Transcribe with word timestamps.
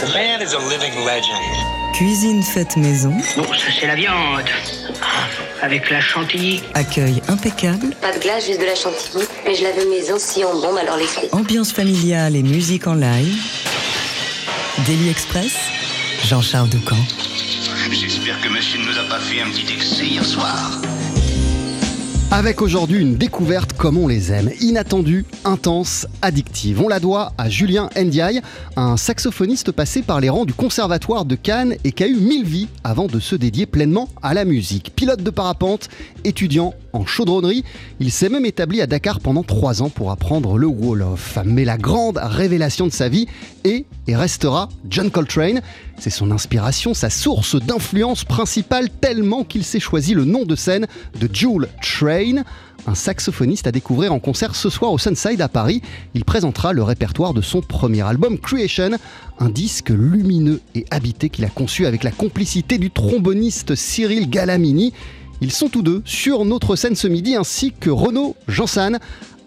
The 0.00 0.12
man 0.12 0.42
is 0.42 0.52
a 0.52 0.58
living 0.58 0.94
legend. 1.06 1.94
Cuisine 1.94 2.42
faite 2.42 2.76
maison. 2.76 3.12
Bon, 3.36 3.44
ça 3.44 3.68
c'est 3.80 3.86
la 3.86 3.94
viande. 3.94 4.44
Ah, 5.00 5.64
avec 5.64 5.88
la 5.90 6.00
chantilly. 6.00 6.62
Accueil 6.74 7.22
impeccable. 7.28 7.94
Pas 8.02 8.12
de 8.12 8.18
glace, 8.18 8.46
juste 8.46 8.60
de 8.60 8.66
la 8.66 8.74
chantilly. 8.74 9.24
Mais 9.46 9.54
je 9.54 9.62
l'avais 9.62 9.86
maison 9.86 10.16
si 10.18 10.44
on 10.44 10.60
bombe 10.60 10.76
alors 10.76 10.98
les 10.98 11.06
frites. 11.06 11.32
Ambiance 11.32 11.72
familiale 11.72 12.36
et 12.36 12.42
musique 12.42 12.86
en 12.86 12.94
live. 12.94 13.36
Daily 14.86 15.08
Express. 15.08 15.54
Jean-Charles 16.24 16.68
Ducamp. 16.68 16.96
J'espère 17.90 18.40
que 18.42 18.48
monsieur 18.48 18.78
ne 18.78 18.84
nous 18.84 18.98
a 18.98 19.04
pas 19.04 19.20
fait 19.20 19.40
un 19.40 19.50
petit 19.50 19.72
excès 19.72 20.04
hier 20.04 20.24
soir. 20.24 20.72
Avec 22.36 22.60
aujourd'hui 22.60 23.00
une 23.00 23.16
découverte 23.16 23.72
comme 23.72 23.96
on 23.96 24.06
les 24.08 24.30
aime, 24.30 24.50
inattendue, 24.60 25.24
intense, 25.46 26.06
addictive. 26.20 26.82
On 26.82 26.88
la 26.88 27.00
doit 27.00 27.32
à 27.38 27.48
Julien 27.48 27.88
Ndiaye, 27.96 28.42
un 28.76 28.98
saxophoniste 28.98 29.72
passé 29.72 30.02
par 30.02 30.20
les 30.20 30.28
rangs 30.28 30.44
du 30.44 30.52
Conservatoire 30.52 31.24
de 31.24 31.34
Cannes 31.34 31.76
et 31.82 31.92
qui 31.92 32.04
a 32.04 32.08
eu 32.08 32.16
mille 32.16 32.44
vies 32.44 32.68
avant 32.84 33.06
de 33.06 33.20
se 33.20 33.36
dédier 33.36 33.64
pleinement 33.64 34.10
à 34.20 34.34
la 34.34 34.44
musique. 34.44 34.92
Pilote 34.94 35.22
de 35.22 35.30
parapente, 35.30 35.88
étudiant 36.24 36.74
en 36.92 37.06
chaudronnerie, 37.06 37.64
il 38.00 38.12
s'est 38.12 38.28
même 38.28 38.44
établi 38.44 38.82
à 38.82 38.86
Dakar 38.86 39.20
pendant 39.20 39.42
trois 39.42 39.80
ans 39.80 39.88
pour 39.88 40.10
apprendre 40.10 40.58
le 40.58 40.66
Wolof. 40.66 41.38
Mais 41.46 41.64
la 41.64 41.78
grande 41.78 42.20
révélation 42.22 42.86
de 42.86 42.92
sa 42.92 43.08
vie 43.08 43.26
est 43.64 43.86
et 44.08 44.14
restera 44.14 44.68
John 44.90 45.10
Coltrane. 45.10 45.62
C'est 45.98 46.10
son 46.10 46.30
inspiration, 46.30 46.94
sa 46.94 47.10
source 47.10 47.56
d'influence 47.56 48.24
principale 48.24 48.90
tellement 48.90 49.44
qu'il 49.44 49.64
s'est 49.64 49.80
choisi 49.80 50.14
le 50.14 50.24
nom 50.24 50.44
de 50.44 50.54
scène 50.54 50.86
de 51.18 51.28
Jewel 51.32 51.68
Train, 51.80 52.42
un 52.86 52.94
saxophoniste 52.94 53.66
à 53.66 53.72
découvrir 53.72 54.12
en 54.12 54.18
concert 54.18 54.54
ce 54.54 54.68
soir 54.68 54.92
au 54.92 54.98
Sunside 54.98 55.40
à 55.40 55.48
Paris. 55.48 55.82
Il 56.14 56.24
présentera 56.24 56.72
le 56.72 56.82
répertoire 56.82 57.32
de 57.32 57.40
son 57.40 57.62
premier 57.62 58.02
album 58.02 58.38
Creation, 58.38 58.90
un 59.38 59.48
disque 59.48 59.88
lumineux 59.88 60.60
et 60.74 60.84
habité 60.90 61.30
qu'il 61.30 61.44
a 61.44 61.48
conçu 61.48 61.86
avec 61.86 62.04
la 62.04 62.10
complicité 62.10 62.78
du 62.78 62.90
tromboniste 62.90 63.74
Cyril 63.74 64.28
Galamini. 64.28 64.92
Ils 65.40 65.52
sont 65.52 65.68
tous 65.68 65.82
deux 65.82 66.02
sur 66.04 66.44
notre 66.44 66.76
scène 66.76 66.96
ce 66.96 67.08
midi 67.08 67.36
ainsi 67.36 67.72
que 67.72 67.90
Renaud 67.90 68.36
Jansan 68.48 68.98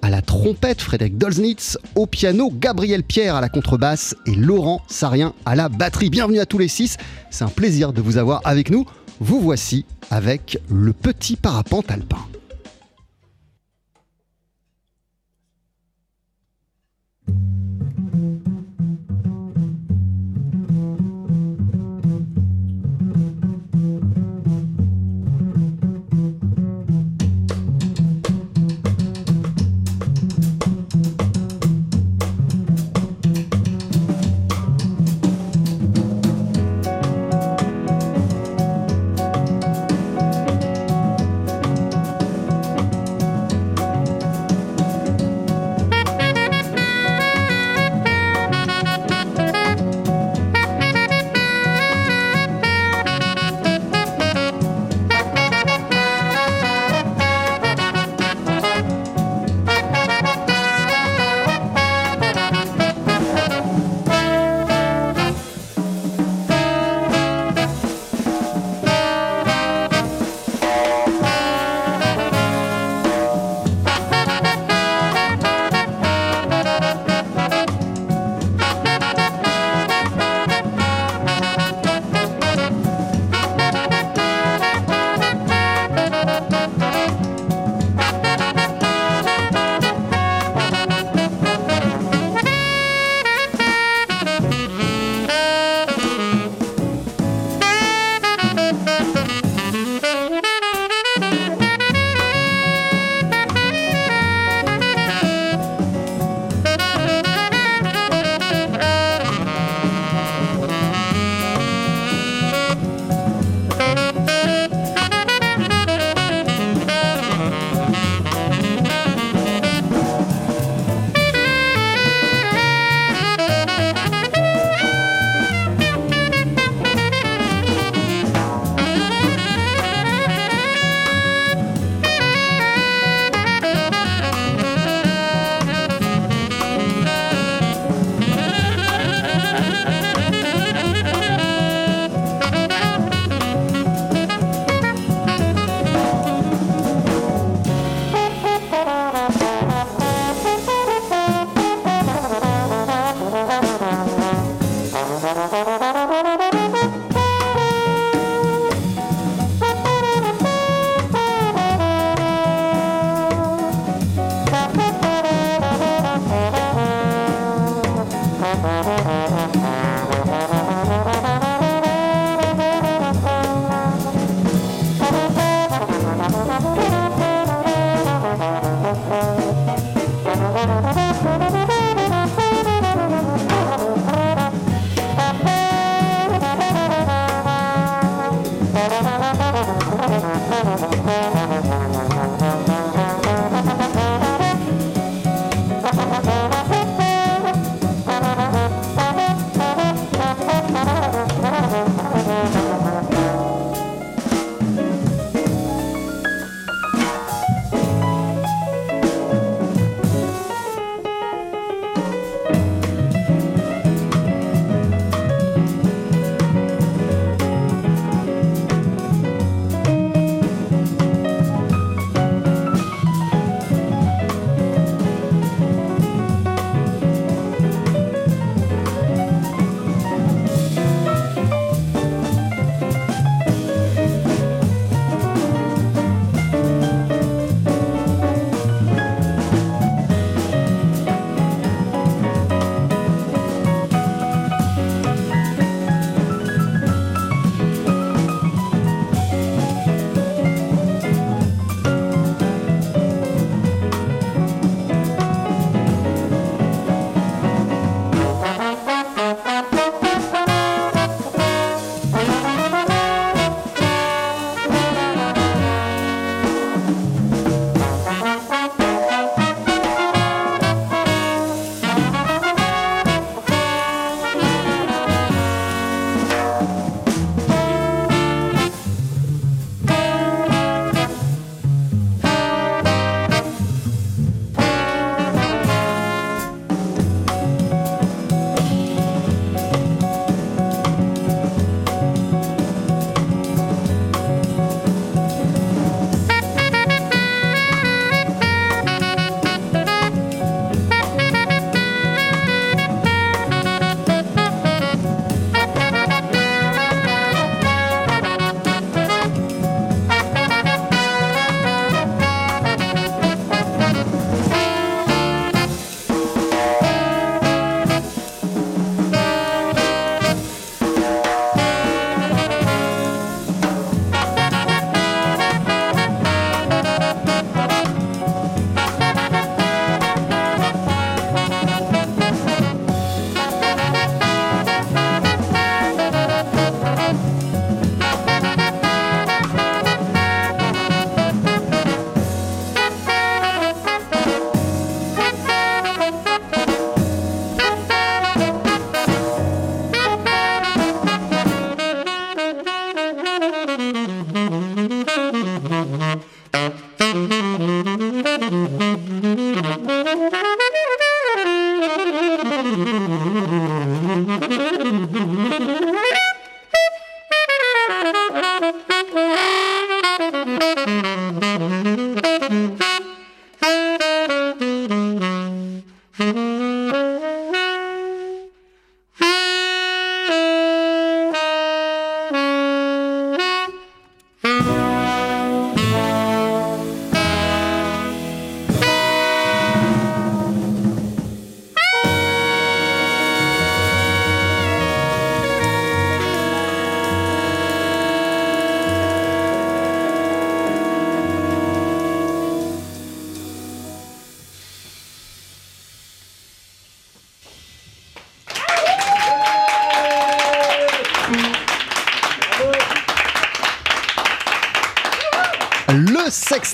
à 0.01 0.09
la 0.09 0.21
trompette, 0.21 0.81
Frédéric 0.81 1.17
Dolznitz 1.17 1.77
au 1.95 2.05
piano, 2.05 2.51
Gabriel 2.53 3.03
Pierre 3.03 3.35
à 3.35 3.41
la 3.41 3.49
contrebasse 3.49 4.15
et 4.25 4.35
Laurent 4.35 4.81
Sarien 4.87 5.33
à 5.45 5.55
la 5.55 5.67
batterie. 5.67 6.09
Bienvenue 6.09 6.39
à 6.39 6.45
tous 6.45 6.57
les 6.57 6.67
six, 6.67 6.97
c'est 7.31 7.43
un 7.43 7.49
plaisir 7.49 7.91
de 7.91 8.01
vous 8.01 8.17
avoir 8.17 8.41
avec 8.45 8.69
nous. 8.69 8.85
Vous 9.19 9.41
voici 9.41 9.85
avec 10.09 10.59
le 10.69 10.93
petit 10.93 11.35
parapente 11.35 11.91
alpin. 11.91 12.28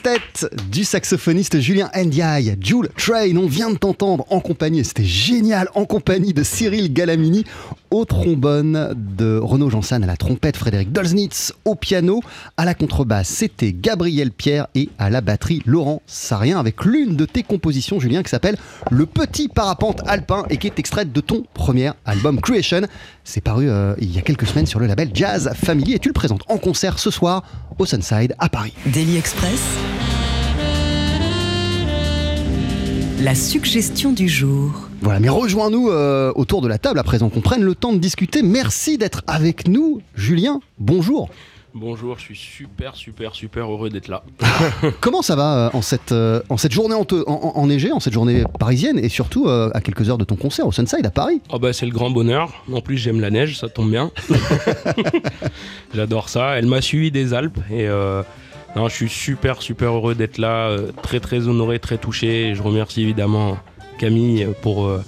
Sextet 0.06 0.48
du 0.70 0.84
saxophoniste 0.84 1.60
Julien 1.60 1.90
Ndiaye, 1.96 2.58
Jules 2.62 2.90
Train, 2.96 3.36
on 3.38 3.48
vient 3.48 3.72
de 3.72 3.78
t'entendre 3.78 4.26
en 4.30 4.40
compagnie, 4.40 4.86
c'était 4.86 5.04
génial, 5.04 5.68
en 5.74 5.86
compagnie 5.86 6.34
de 6.34 6.44
Cyril 6.44 6.94
Galamini 6.94 7.44
au 7.90 8.06
trombone, 8.06 8.94
de 8.96 9.40
Renaud 9.42 9.70
Janssen 9.70 10.04
à 10.04 10.08
la 10.08 10.18
trompette, 10.18 10.58
Frédéric 10.58 10.92
Dolznitz 10.92 11.54
au 11.64 11.76
piano, 11.76 12.22
à 12.58 12.66
la 12.66 12.74
contrebasse, 12.74 13.30
c'était 13.30 13.74
Gabriel 13.74 14.32
Pierre 14.32 14.68
et 14.76 14.90
à 15.00 15.10
la 15.10 15.22
batterie 15.22 15.64
Laurent 15.66 16.02
Sarien 16.06 16.60
avec 16.60 16.84
l'une 16.86 17.16
de 17.16 17.26
tes 17.26 17.42
compositions, 17.42 18.00
Julien, 18.00 18.22
qui 18.22 18.30
s'appelle 18.30 18.58
Le 18.92 19.06
Petit 19.06 19.48
Parapente 19.48 20.02
Alpin 20.06 20.46
et 20.50 20.58
qui 20.58 20.68
est 20.68 20.78
extraite 20.78 21.14
de 21.14 21.22
ton 21.22 21.46
premier 21.54 21.92
album 22.06 22.42
Creation. 22.42 22.82
C'est 23.24 23.42
paru 23.42 23.70
euh, 23.70 23.96
il 24.00 24.14
y 24.14 24.20
a 24.20 24.22
quelques 24.22 24.46
semaines 24.46 24.68
sur 24.68 24.80
le 24.80 24.88
label 24.88 25.10
Jazz 25.14 25.52
Family 25.56 25.94
et 25.94 26.00
tu 26.00 26.10
le 26.10 26.14
présentes 26.14 26.44
en 26.48 26.58
concert 26.58 27.00
ce 27.00 27.10
soir 27.10 27.44
au 27.80 27.86
Sunside 27.86 28.36
à 28.40 28.50
Paris. 28.50 28.74
Daily 28.88 29.18
Express. 29.18 29.62
La 33.20 33.34
suggestion 33.34 34.12
du 34.12 34.28
jour. 34.28 34.90
Voilà, 35.02 35.20
mais 35.20 35.30
rejoins-nous 35.30 35.90
euh, 35.90 36.32
autour 36.36 36.62
de 36.62 36.68
la 36.68 36.78
table 36.78 37.00
à 37.00 37.04
présent, 37.04 37.30
qu'on 37.30 37.42
prenne 37.42 37.64
le 37.64 37.74
temps 37.74 37.94
de 37.94 37.98
discuter. 37.98 38.42
Merci 38.44 38.98
d'être 38.98 39.22
avec 39.28 39.68
nous, 39.68 40.02
Julien. 40.16 40.60
Bonjour. 40.80 41.30
Bonjour, 41.74 42.18
je 42.18 42.24
suis 42.24 42.36
super, 42.38 42.96
super, 42.96 43.34
super 43.36 43.70
heureux 43.72 43.90
d'être 43.90 44.08
là. 44.08 44.24
Comment 45.02 45.22
ça 45.22 45.36
va 45.36 45.68
euh, 45.68 45.70
en, 45.74 45.82
cette, 45.82 46.12
euh, 46.12 46.42
en 46.50 46.58
cette 46.58 46.72
journée 46.72 46.96
en- 46.96 47.06
en- 47.28 47.52
enneigée, 47.56 47.92
en 47.92 48.00
cette 48.00 48.14
journée 48.14 48.44
parisienne 48.60 48.98
et 49.00 49.10
surtout 49.10 49.48
euh, 49.48 49.70
à 49.74 49.82
quelques 49.82 50.10
heures 50.10 50.18
de 50.18 50.24
ton 50.26 50.36
concert 50.36 50.68
au 50.68 50.72
Sunside 50.72 51.06
à 51.06 51.10
Paris? 51.12 51.42
Oh 51.52 51.60
bah 51.60 51.74
c'est 51.74 51.86
le 51.86 51.92
grand 51.92 52.12
bonheur. 52.12 52.64
En 52.72 52.82
plus 52.82 52.98
j'aime 52.98 53.20
la 53.20 53.30
neige, 53.30 53.58
ça 53.60 53.68
tombe 53.70 53.92
bien. 53.92 54.12
J'adore 55.94 56.30
ça. 56.30 56.58
Elle 56.58 56.66
m'a 56.68 56.82
suivi 56.82 57.12
des 57.12 57.34
Alpes 57.34 57.60
et 57.70 57.88
euh, 57.90 58.24
non, 58.76 58.90
je 58.90 58.94
suis 58.96 59.10
super, 59.10 59.62
super 59.62 59.94
heureux 59.94 60.16
d'être 60.16 60.38
là. 60.38 60.70
euh, 60.70 60.92
très, 61.02 61.20
très 61.20 61.48
honoré, 61.48 61.80
très 61.80 61.98
touché. 61.98 62.50
Et 62.50 62.56
je 62.56 62.62
remercie 62.64 63.02
évidemment 63.02 63.58
Camille 63.98 64.48
pour, 64.62 64.86
euh, 64.88 65.02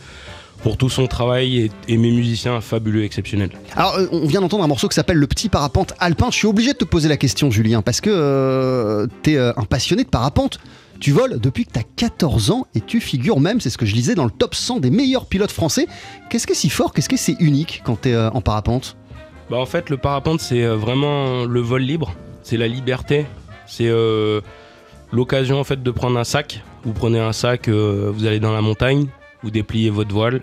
pour 0.63 0.77
tout 0.77 0.89
son 0.89 1.07
travail 1.07 1.57
et, 1.59 1.71
et 1.87 1.97
mes 1.97 2.11
musiciens 2.11 2.61
fabuleux, 2.61 3.03
exceptionnels. 3.03 3.51
Alors, 3.75 3.95
euh, 3.95 4.07
on 4.11 4.25
vient 4.25 4.39
d'entendre 4.41 4.63
un 4.63 4.67
morceau 4.67 4.87
qui 4.87 4.95
s'appelle 4.95 5.17
Le 5.17 5.27
Petit 5.27 5.49
Parapente 5.49 5.93
Alpin. 5.99 6.27
Je 6.31 6.37
suis 6.37 6.47
obligé 6.47 6.73
de 6.73 6.77
te 6.77 6.85
poser 6.85 7.09
la 7.09 7.17
question, 7.17 7.51
Julien, 7.51 7.81
parce 7.81 7.99
que 8.01 8.09
euh, 8.11 9.07
t'es 9.23 9.37
un 9.37 9.53
passionné 9.69 10.03
de 10.03 10.09
parapente. 10.09 10.59
Tu 10.99 11.11
voles 11.11 11.39
depuis 11.39 11.65
que 11.65 11.71
t'as 11.73 11.83
14 11.95 12.49
ans 12.49 12.65
et 12.73 12.81
tu 12.81 12.99
figures 12.99 13.39
même, 13.39 13.61
c'est 13.61 13.69
ce 13.69 13.77
que 13.77 13.85
je 13.85 13.93
lisais, 13.93 14.15
dans 14.15 14.25
le 14.25 14.31
top 14.31 14.55
100 14.55 14.79
des 14.79 14.89
meilleurs 14.89 15.27
pilotes 15.27 15.51
français. 15.51 15.85
Qu'est-ce 16.29 16.47
qui 16.47 16.53
est 16.53 16.55
si 16.55 16.69
fort 16.69 16.91
Qu'est-ce 16.91 17.07
qui 17.07 17.15
est 17.15 17.19
si 17.19 17.35
unique 17.39 17.83
quand 17.85 18.01
t'es 18.01 18.13
euh, 18.13 18.31
en 18.31 18.41
parapente? 18.41 18.97
Bah 19.51 19.57
en 19.57 19.65
fait 19.67 19.89
le 19.91 19.97
parapente 19.97 20.41
c'est 20.41 20.65
vraiment 20.65 21.45
le 21.45 21.59
vol 21.61 21.81
libre, 21.83 22.13
c'est 22.43 22.57
la 22.57 22.67
liberté, 22.67 23.25
c'est 23.67 23.87
euh, 23.87 24.41
l'occasion 25.11 25.63
fait 25.63 25.81
de 25.81 25.91
prendre 25.91 26.17
un 26.17 26.23
sac. 26.23 26.63
Vous 26.83 26.93
prenez 26.93 27.19
un 27.19 27.33
sac, 27.33 27.67
euh, 27.67 28.11
vous 28.13 28.25
allez 28.25 28.39
dans 28.39 28.53
la 28.53 28.61
montagne, 28.61 29.07
vous 29.43 29.51
dépliez 29.51 29.89
votre 29.89 30.13
voile 30.13 30.41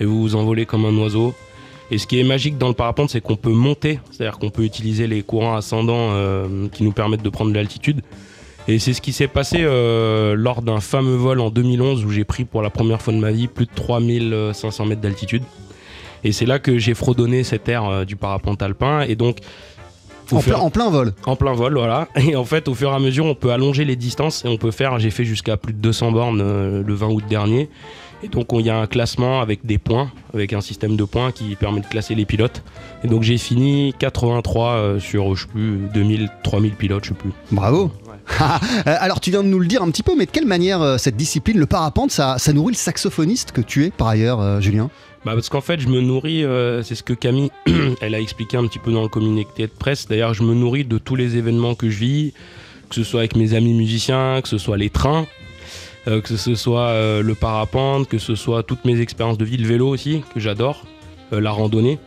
et 0.00 0.04
vous 0.04 0.20
vous 0.20 0.36
envolez 0.36 0.66
comme 0.66 0.84
un 0.84 0.96
oiseau. 0.98 1.34
Et 1.90 1.98
ce 1.98 2.06
qui 2.06 2.18
est 2.18 2.24
magique 2.24 2.58
dans 2.58 2.68
le 2.68 2.74
parapente 2.74 3.10
c'est 3.10 3.20
qu'on 3.20 3.36
peut 3.36 3.52
monter, 3.52 4.00
c'est-à-dire 4.10 4.38
qu'on 4.38 4.50
peut 4.50 4.64
utiliser 4.64 5.06
les 5.06 5.22
courants 5.22 5.56
ascendants 5.56 6.10
euh, 6.10 6.68
qui 6.72 6.82
nous 6.82 6.92
permettent 6.92 7.22
de 7.22 7.30
prendre 7.30 7.50
de 7.50 7.56
l'altitude. 7.56 8.02
Et 8.68 8.80
c'est 8.80 8.92
ce 8.92 9.00
qui 9.00 9.12
s'est 9.12 9.28
passé 9.28 9.62
lors 9.62 10.60
d'un 10.60 10.80
fameux 10.80 11.14
vol 11.14 11.38
en 11.38 11.50
2011 11.50 12.04
où 12.04 12.10
j'ai 12.10 12.24
pris 12.24 12.44
pour 12.44 12.62
la 12.62 12.70
première 12.70 13.00
fois 13.00 13.12
de 13.12 13.18
ma 13.20 13.30
vie 13.30 13.46
plus 13.46 13.66
de 13.66 13.70
3500 13.76 14.86
mètres 14.86 15.00
d'altitude. 15.00 15.44
Et 16.26 16.32
c'est 16.32 16.46
là 16.46 16.58
que 16.58 16.76
j'ai 16.76 16.94
fredonné 16.94 17.44
cette 17.44 17.68
ère 17.68 17.84
euh, 17.84 18.04
du 18.04 18.16
parapente 18.16 18.60
alpin. 18.60 19.02
Et 19.02 19.14
donc, 19.14 19.38
en 20.32 20.40
plein, 20.40 20.56
en 20.56 20.70
plein 20.70 20.90
vol. 20.90 21.12
en 21.26 21.36
plein 21.36 21.52
vol, 21.52 21.76
voilà. 21.78 22.08
Et 22.16 22.34
en 22.36 22.44
fait, 22.44 22.68
au 22.68 22.74
fur 22.74 22.90
et 22.90 22.94
à 22.94 22.98
mesure, 22.98 23.26
on 23.26 23.34
peut 23.34 23.50
allonger 23.52 23.84
les 23.84 23.96
distances 23.96 24.44
et 24.44 24.48
on 24.48 24.56
peut 24.56 24.70
faire. 24.70 24.98
J'ai 24.98 25.10
fait 25.10 25.24
jusqu'à 25.24 25.56
plus 25.56 25.72
de 25.72 25.78
200 25.78 26.12
bornes 26.12 26.40
euh, 26.42 26.82
le 26.84 26.94
20 26.94 27.06
août 27.08 27.24
dernier. 27.28 27.68
Et 28.22 28.28
donc, 28.28 28.52
on- 28.52 28.60
il 28.60 28.66
y 28.66 28.70
a 28.70 28.78
un 28.78 28.86
classement 28.86 29.40
avec 29.42 29.64
des 29.66 29.76
points, 29.78 30.10
avec 30.32 30.52
un 30.54 30.60
système 30.62 30.96
de 30.96 31.04
points 31.04 31.32
qui 31.32 31.54
permet 31.54 31.80
de 31.80 31.86
classer 31.86 32.14
les 32.14 32.24
pilotes. 32.24 32.62
Et 33.04 33.08
donc, 33.08 33.22
j'ai 33.22 33.36
fini 33.38 33.94
83 33.98 34.70
euh, 34.70 34.98
sur, 34.98 35.34
je 35.36 35.42
sais 35.42 35.48
plus, 35.48 35.78
2000, 35.92 36.30
3000 36.42 36.72
pilotes, 36.72 37.04
je 37.04 37.08
sais 37.10 37.14
plus. 37.14 37.32
Bravo. 37.52 37.90
Euh, 38.88 38.96
Alors 39.00 39.20
tu 39.20 39.30
viens 39.30 39.42
de 39.44 39.48
nous 39.48 39.60
le 39.60 39.66
dire 39.68 39.82
un 39.82 39.90
petit 39.90 40.02
peu, 40.02 40.12
mais 40.18 40.26
de 40.26 40.30
quelle 40.32 40.46
manière 40.46 40.82
euh, 40.82 40.98
cette 40.98 41.16
discipline, 41.16 41.58
le 41.58 41.66
parapente, 41.66 42.10
ça, 42.10 42.36
ça 42.38 42.52
nourrit 42.52 42.72
le 42.72 42.76
saxophoniste 42.78 43.52
que 43.52 43.60
tu 43.60 43.84
es 43.84 43.90
par 43.90 44.08
ailleurs, 44.08 44.40
euh, 44.40 44.60
Julien? 44.60 44.90
Bah 45.26 45.34
parce 45.34 45.48
qu'en 45.48 45.60
fait, 45.60 45.80
je 45.80 45.88
me 45.88 46.00
nourris, 46.00 46.44
euh, 46.44 46.84
c'est 46.84 46.94
ce 46.94 47.02
que 47.02 47.12
Camille, 47.12 47.50
elle 48.00 48.14
a 48.14 48.20
expliqué 48.20 48.58
un 48.58 48.64
petit 48.68 48.78
peu 48.78 48.92
dans 48.92 49.02
le 49.02 49.08
communiqué 49.08 49.66
de 49.66 49.72
presse. 49.72 50.06
D'ailleurs, 50.06 50.34
je 50.34 50.44
me 50.44 50.54
nourris 50.54 50.84
de 50.84 50.98
tous 50.98 51.16
les 51.16 51.36
événements 51.36 51.74
que 51.74 51.90
je 51.90 51.98
vis, 51.98 52.32
que 52.88 52.94
ce 52.94 53.02
soit 53.02 53.22
avec 53.22 53.34
mes 53.34 53.52
amis 53.52 53.74
musiciens, 53.74 54.40
que 54.40 54.48
ce 54.48 54.56
soit 54.56 54.76
les 54.76 54.88
trains, 54.88 55.26
euh, 56.06 56.20
que 56.20 56.36
ce 56.36 56.54
soit 56.54 56.90
euh, 56.90 57.22
le 57.22 57.34
parapente, 57.34 58.06
que 58.06 58.18
ce 58.18 58.36
soit 58.36 58.62
toutes 58.62 58.84
mes 58.84 59.00
expériences 59.00 59.36
de 59.36 59.44
vie, 59.44 59.56
le 59.56 59.66
vélo 59.66 59.88
aussi, 59.88 60.22
que 60.32 60.38
j'adore, 60.38 60.84
la 61.32 61.50
randonnée. 61.50 61.98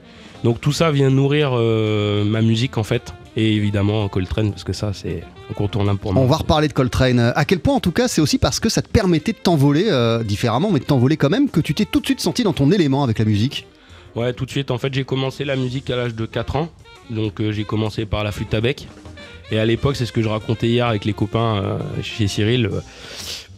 Donc 0.46 0.62
tout 0.62 0.72
ça 0.72 0.90
vient 0.90 1.10
nourrir 1.10 1.52
ma 1.52 2.42
musique 2.42 2.78
en 2.78 2.84
fait. 2.84 3.14
Et 3.36 3.56
évidemment 3.56 4.08
Coltrane, 4.08 4.52
parce 4.52 4.64
que 4.64 4.74
ça 4.74 4.92
c'est 4.94 5.24
incontournable 5.52 6.00
pour 6.00 6.14
moi. 6.14 6.24
On 6.24 6.26
va 6.26 6.38
reparler 6.38 6.68
de 6.68 6.74
Coltrane. 6.74 7.32
À 7.36 7.46
quel 7.46 7.60
point 7.60 7.76
en 7.76 7.80
tout 7.80 7.92
cas 7.92 8.08
c'est 8.08 8.22
aussi 8.22 8.38
parce 8.38 8.60
que 8.60 8.70
ça 8.70 8.82
te 8.82 8.90
permettait 8.90 9.34
de 9.34 9.38
t'envoler 9.38 9.86
euh, 9.88 10.24
différemment, 10.24 10.72
mais 10.72 10.80
de 10.80 10.86
t'envoler 10.86 11.18
quand 11.18 11.30
même, 11.30 11.50
que 11.50 11.62
tu 11.62 11.74
t'es 11.74 11.86
tout 11.86 12.00
de 12.00 12.06
suite 12.06 12.22
senti 12.22 12.44
dans 12.44 12.54
ton 12.54 12.72
élément 12.72 13.04
avec 13.04 13.20
la 13.20 13.26
musique 13.26 13.68
Ouais, 14.16 14.34
tout 14.34 14.46
de 14.46 14.50
suite. 14.50 14.72
En 14.72 14.80
fait, 14.80 14.92
j'ai 14.92 15.04
commencé 15.04 15.46
la 15.46 15.56
musique 15.56 15.90
à 15.92 15.96
l'âge 15.96 16.16
de 16.16 16.26
4 16.26 16.56
ans. 16.56 16.70
Donc, 17.12 17.40
euh, 17.40 17.52
j'ai 17.52 17.64
commencé 17.64 18.08
par 18.08 18.24
la 18.24 18.32
flûte 18.32 18.54
à 18.56 18.60
bec. 18.60 18.88
Et 19.52 19.60
à 19.60 19.66
l'époque, 19.66 19.96
c'est 19.96 20.08
ce 20.08 20.12
que 20.12 20.24
je 20.24 20.28
racontais 20.28 20.68
hier 20.68 20.88
avec 20.88 21.06
les 21.06 21.14
copains 21.14 21.58
euh, 21.58 21.78
chez 22.02 22.28
Cyril. 22.28 22.72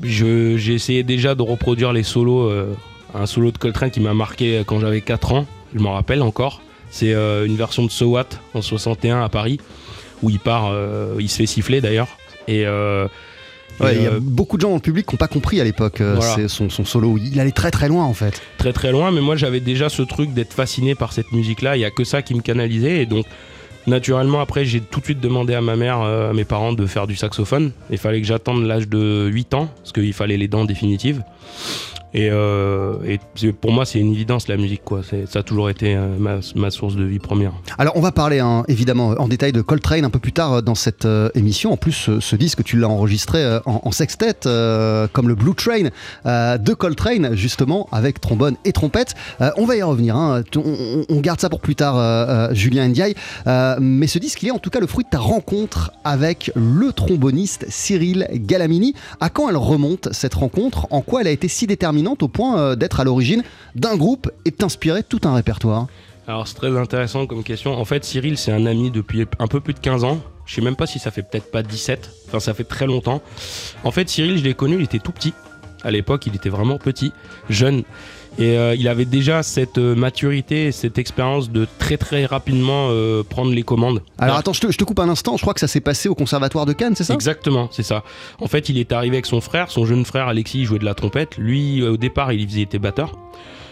J'ai 0.04 0.74
essayé 0.74 1.04
déjà 1.04 1.36
de 1.36 1.42
reproduire 1.42 1.94
les 1.94 2.04
solos. 2.04 2.52
un 3.14 3.26
solo 3.26 3.52
de 3.52 3.58
Coltrane 3.58 3.92
qui 3.92 4.02
m'a 4.02 4.14
marqué 4.14 4.64
quand 4.66 4.82
j'avais 4.82 5.00
4 5.00 5.32
ans. 5.34 5.46
Je 5.74 5.80
m'en 5.80 5.94
rappelle 5.94 6.22
encore. 6.22 6.62
C'est 6.92 7.14
euh, 7.14 7.46
une 7.46 7.56
version 7.56 7.84
de 7.86 7.90
So 7.92 8.08
What 8.08 8.28
en 8.54 8.62
61 8.62 9.24
à 9.24 9.30
Paris. 9.30 9.60
Où 10.22 10.30
il 10.30 10.40
part, 10.40 10.68
euh, 10.72 11.16
il 11.20 11.30
se 11.30 11.38
fait 11.38 11.46
siffler 11.48 11.82
d'ailleurs. 11.82 12.10
Et. 12.48 12.66
euh, 12.66 13.08
Ouais, 13.80 13.96
Il 13.96 14.04
y 14.04 14.06
a 14.06 14.12
beaucoup 14.20 14.58
de 14.58 14.62
gens 14.62 14.68
dans 14.70 14.76
le 14.76 14.82
public 14.82 15.08
qui 15.08 15.16
n'ont 15.16 15.18
pas 15.18 15.30
compris 15.30 15.60
à 15.60 15.64
l'époque 15.64 16.02
Voilà. 16.02 16.48
son, 16.48 16.70
son 16.70 16.86
solo. 16.86 17.18
Il 17.18 17.40
allait 17.40 17.52
très 17.54 17.72
très 17.72 17.88
loin 17.88 18.04
en 18.04 18.14
fait. 18.14 18.40
très 18.60 18.74
très 18.74 18.92
loin, 18.92 19.10
mais 19.12 19.22
moi 19.22 19.36
j'avais 19.38 19.62
déjà 19.62 19.90
ce 19.90 20.04
truc 20.04 20.34
d'être 20.34 20.54
fasciné 20.54 20.94
par 20.94 21.14
cette 21.14 21.32
musique-là. 21.32 21.78
Il 21.78 21.80
y 21.80 21.86
a 21.86 21.90
que 21.90 22.04
ça 22.04 22.22
qui 22.22 22.36
me 22.36 22.42
canalisait, 22.42 23.02
et 23.02 23.06
donc 23.08 23.26
naturellement 23.88 24.40
après 24.42 24.66
j'ai 24.66 24.82
tout 24.82 25.00
de 25.00 25.06
suite 25.06 25.20
demandé 25.22 25.56
à 25.56 25.62
ma 25.62 25.78
mère, 25.78 26.02
à 26.02 26.32
mes 26.34 26.44
parents 26.44 26.74
de 26.74 26.86
faire 26.86 27.08
du 27.08 27.16
saxophone. 27.16 27.72
Il 27.90 27.98
fallait 27.98 28.22
que 28.22 28.28
j'attende 28.28 28.66
l'âge 28.68 28.88
de 28.88 29.30
8 29.32 29.54
ans, 29.56 29.70
parce 29.78 29.94
qu'il 29.94 30.14
fallait 30.14 30.38
les 30.38 30.50
dents 30.50 30.66
définitives. 30.66 31.24
Et, 32.14 32.30
euh, 32.30 32.96
pour 33.62 33.72
moi 33.72 33.86
c'est 33.86 34.00
une 34.00 34.12
évidence 34.12 34.48
la 34.48 34.58
musique, 34.58 34.84
quoi. 34.84 35.02
Ça 35.28 35.40
a 35.40 35.44
toujours 35.44 35.70
été 35.70 35.96
euh, 35.96 36.08
ma, 36.56 36.72
source 36.72 36.96
de 36.96 37.04
vie 37.04 37.20
première. 37.20 37.54
Alors 37.78 37.96
on 37.96 38.02
va 38.02 38.12
parler 38.12 38.40
hein, 38.40 38.64
évidemment 38.68 39.10
en 39.18 39.28
détail 39.28 39.52
de 39.54 39.62
Coltrane 39.62 40.04
un 40.06 40.10
peu 40.10 40.20
plus 40.20 40.34
tard 40.34 40.54
euh, 40.54 40.62
dans 40.62 40.76
cette 40.76 41.08
émission. 41.36 41.72
En 41.72 41.78
plus 41.78 42.10
ce, 42.20 42.36
disque 42.36 42.64
tu 42.64 42.78
l'as 42.78 42.90
enregistré 42.90 43.60
en, 43.66 43.82
en 43.84 43.92
sextet 43.92 44.34
comme 45.14 45.28
le 45.28 45.36
Blue 45.36 45.54
Train 45.56 45.90
de 46.26 46.74
Coltrane 46.74 47.36
justement 47.36 47.88
avec 47.92 48.20
trombone 48.20 48.56
et 48.66 48.72
trompette. 48.72 49.14
On 49.58 49.66
va 49.66 49.76
y 49.76 49.82
revenir. 49.82 50.16
hein. 50.16 50.44
On, 50.56 51.06
on- 51.10 51.22
garde 51.22 51.40
ça 51.40 51.50
pour 51.50 51.60
plus 51.60 51.76
tard 51.76 52.54
Julien 52.56 52.88
Ndiaye. 52.88 53.16
Mais 53.80 54.08
ce 54.08 54.20
disque 54.20 54.42
il 54.44 54.48
est 54.50 54.52
en 54.52 54.60
tout 54.60 54.70
cas 54.70 54.80
le 54.80 54.88
fruit 54.88 55.06
de 55.06 55.10
ta 55.10 55.20
rencontre 55.20 55.92
avec 56.04 56.52
le 56.56 56.92
tromboniste 56.94 57.66
Cyril 57.70 58.28
Galamini. 58.34 58.94
À 59.20 59.30
quand 59.30 59.50
elle 59.50 59.58
remonte 59.58 60.10
cette 60.12 60.34
rencontre? 60.34 60.88
En 60.90 61.02
quoi 61.02 61.22
elle 61.22 61.28
a 61.28 61.32
été 61.32 61.48
si 61.48 61.68
au 62.08 62.28
point 62.28 62.58
euh, 62.58 62.76
d'être 62.76 63.00
à 63.00 63.04
l'origine 63.04 63.44
d'un 63.76 63.96
groupe 63.96 64.32
et 64.46 64.52
de 64.52 64.56
t'inspirer 64.56 65.04
tout 65.04 65.22
un 65.24 65.34
répertoire 65.34 65.88
Alors 66.28 66.48
c'est 66.48 66.56
très 66.56 66.78
intéressant 66.78 67.26
comme 67.28 67.44
question. 67.44 67.74
En 67.74 67.86
fait, 67.86 68.04
Cyril, 68.04 68.38
c'est 68.38 68.52
un 68.52 68.66
ami 68.66 68.92
depuis 68.92 69.26
un 69.40 69.48
peu 69.48 69.60
plus 69.60 69.74
de 69.74 69.80
15 69.80 70.04
ans. 70.04 70.20
Je 70.46 70.56
sais 70.56 70.62
même 70.62 70.76
pas 70.76 70.88
si 70.88 71.00
ça 71.00 71.12
fait 71.12 71.24
peut-être 71.24 71.52
pas 71.52 71.64
17. 71.64 72.10
Enfin, 72.28 72.40
ça 72.40 72.54
fait 72.54 72.64
très 72.64 72.86
longtemps. 72.86 73.22
En 73.84 73.92
fait, 73.92 74.10
Cyril, 74.10 74.38
je 74.38 74.44
l'ai 74.44 74.54
connu, 74.54 74.76
il 74.76 74.84
était 74.84 75.00
tout 75.00 75.12
petit. 75.12 75.34
À 75.84 75.92
l'époque, 75.92 76.26
il 76.28 76.36
était 76.36 76.50
vraiment 76.50 76.78
petit, 76.78 77.12
jeune. 77.50 77.84
Et 78.40 78.58
euh, 78.58 78.76
il 78.76 78.88
avait 78.88 79.06
déjà 79.06 79.44
cette 79.44 79.78
euh, 79.78 79.96
maturité, 79.96 80.68
et 80.68 80.72
cette 80.72 80.98
expérience 80.98 81.50
de 81.50 81.68
très 81.80 81.98
très 81.98 82.26
rapidement 82.26 82.88
euh, 82.90 83.24
prendre 83.24 83.52
les 83.52 83.64
commandes. 83.64 84.02
Alors 84.18 84.38
attends, 84.38 84.54
je 84.54 84.62
te, 84.62 84.72
je 84.72 84.78
te 84.78 84.84
coupe 84.84 85.00
un 85.00 85.10
instant, 85.10 85.36
je 85.38 85.42
crois 85.42 85.54
que 85.54 85.60
ça 85.60 85.68
s'est 85.68 85.82
passé 85.82 86.08
au 86.08 86.16
conservatoire 86.16 86.66
de 86.66 86.74
Cannes, 86.74 86.96
c'est 86.96 87.04
ça? 87.04 87.14
Exactement, 87.14 87.68
c'est 87.72 87.84
ça. 87.84 88.04
En 88.40 88.48
fait, 88.48 88.70
il 88.70 88.78
est 88.78 88.92
arrivé 88.94 89.18
avec 89.18 89.26
son 89.26 89.42
frère, 89.42 89.70
son 89.70 89.86
jeune 89.86 90.06
frère 90.06 90.28
Alexis 90.28 90.60
il 90.60 90.66
jouait 90.66 90.80
de 90.80 90.86
la 90.86 90.94
trompette. 90.94 91.38
Lui, 91.38 91.84
au 91.84 91.98
départ, 91.98 92.32
il 92.32 92.48
faisait 92.48 92.62
était 92.62 92.80
batteur. 92.80 93.18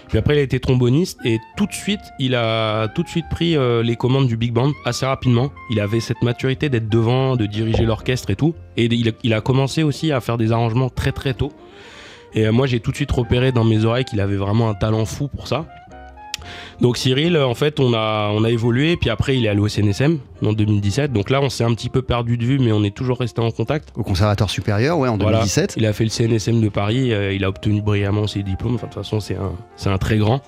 Puis 0.09 0.17
après, 0.17 0.35
il 0.35 0.39
a 0.39 0.41
été 0.41 0.59
tromboniste 0.59 1.19
et 1.23 1.39
tout 1.55 1.67
de 1.67 1.73
suite, 1.73 1.99
il 2.17 2.33
a 2.33 2.87
tout 2.87 3.03
de 3.03 3.07
suite 3.07 3.25
pris 3.29 3.55
euh, 3.55 3.83
les 3.83 3.95
commandes 3.95 4.27
du 4.27 4.37
big 4.37 4.51
band 4.51 4.71
assez 4.83 5.05
rapidement. 5.05 5.51
Il 5.69 5.79
avait 5.79 5.99
cette 5.99 6.23
maturité 6.23 6.67
d'être 6.67 6.89
devant, 6.89 7.35
de 7.35 7.45
diriger 7.45 7.85
l'orchestre 7.85 8.31
et 8.31 8.35
tout. 8.35 8.55
Et 8.75 8.85
il 8.85 9.09
a, 9.09 9.11
il 9.23 9.33
a 9.35 9.41
commencé 9.41 9.83
aussi 9.83 10.11
à 10.11 10.19
faire 10.19 10.37
des 10.37 10.51
arrangements 10.51 10.89
très 10.89 11.11
très 11.11 11.35
tôt. 11.35 11.51
Et 12.33 12.45
euh, 12.45 12.51
moi, 12.51 12.67
j'ai 12.67 12.79
tout 12.79 12.91
de 12.91 12.95
suite 12.95 13.11
repéré 13.11 13.51
dans 13.51 13.63
mes 13.63 13.85
oreilles 13.85 14.05
qu'il 14.05 14.19
avait 14.21 14.37
vraiment 14.37 14.69
un 14.69 14.75
talent 14.75 15.05
fou 15.05 15.27
pour 15.27 15.47
ça. 15.47 15.65
Donc 16.79 16.95
Cyril, 16.97 17.37
en 17.37 17.53
fait, 17.55 17.81
on 17.81 17.93
a, 17.93 18.29
on 18.33 18.45
a 18.45 18.49
évolué, 18.49 18.95
puis 18.95 19.09
après 19.09 19.35
il 19.37 19.45
est 19.45 19.49
allé 19.49 19.59
au 19.59 19.67
CNSM 19.67 20.17
en 20.45 20.53
2017. 20.53 21.11
Donc 21.11 21.29
là, 21.29 21.41
on 21.41 21.49
s'est 21.49 21.65
un 21.65 21.73
petit 21.73 21.89
peu 21.89 22.01
perdu 22.01 22.37
de 22.37 22.45
vue, 22.45 22.57
mais 22.57 22.71
on 22.71 22.85
est 22.85 22.95
toujours 22.95 23.19
resté 23.19 23.41
en 23.41 23.51
contact. 23.51 23.89
Au 23.97 24.03
conservatoire 24.03 24.49
supérieur, 24.49 24.97
ouais, 24.97 25.09
en 25.09 25.17
Voilà. 25.17 25.39
2017. 25.39 25.73
Il 25.75 25.85
a 25.85 25.91
fait 25.91 26.05
le 26.05 26.09
CNSM 26.09 26.61
de 26.61 26.69
Paris, 26.69 27.11
euh, 27.11 27.33
il 27.33 27.43
a 27.43 27.49
obtenu 27.49 27.81
brillamment 27.81 28.27
ses 28.27 28.43
diplômes. 28.43 28.75
Enfin, 28.75 28.87
de 28.87 28.93
toute 28.93 29.03
façon, 29.03 29.19
c'est 29.19 29.35
un, 29.35 29.51
c'est 29.75 29.89
un 29.89 29.97
très 29.97 30.17
grand. 30.17 30.41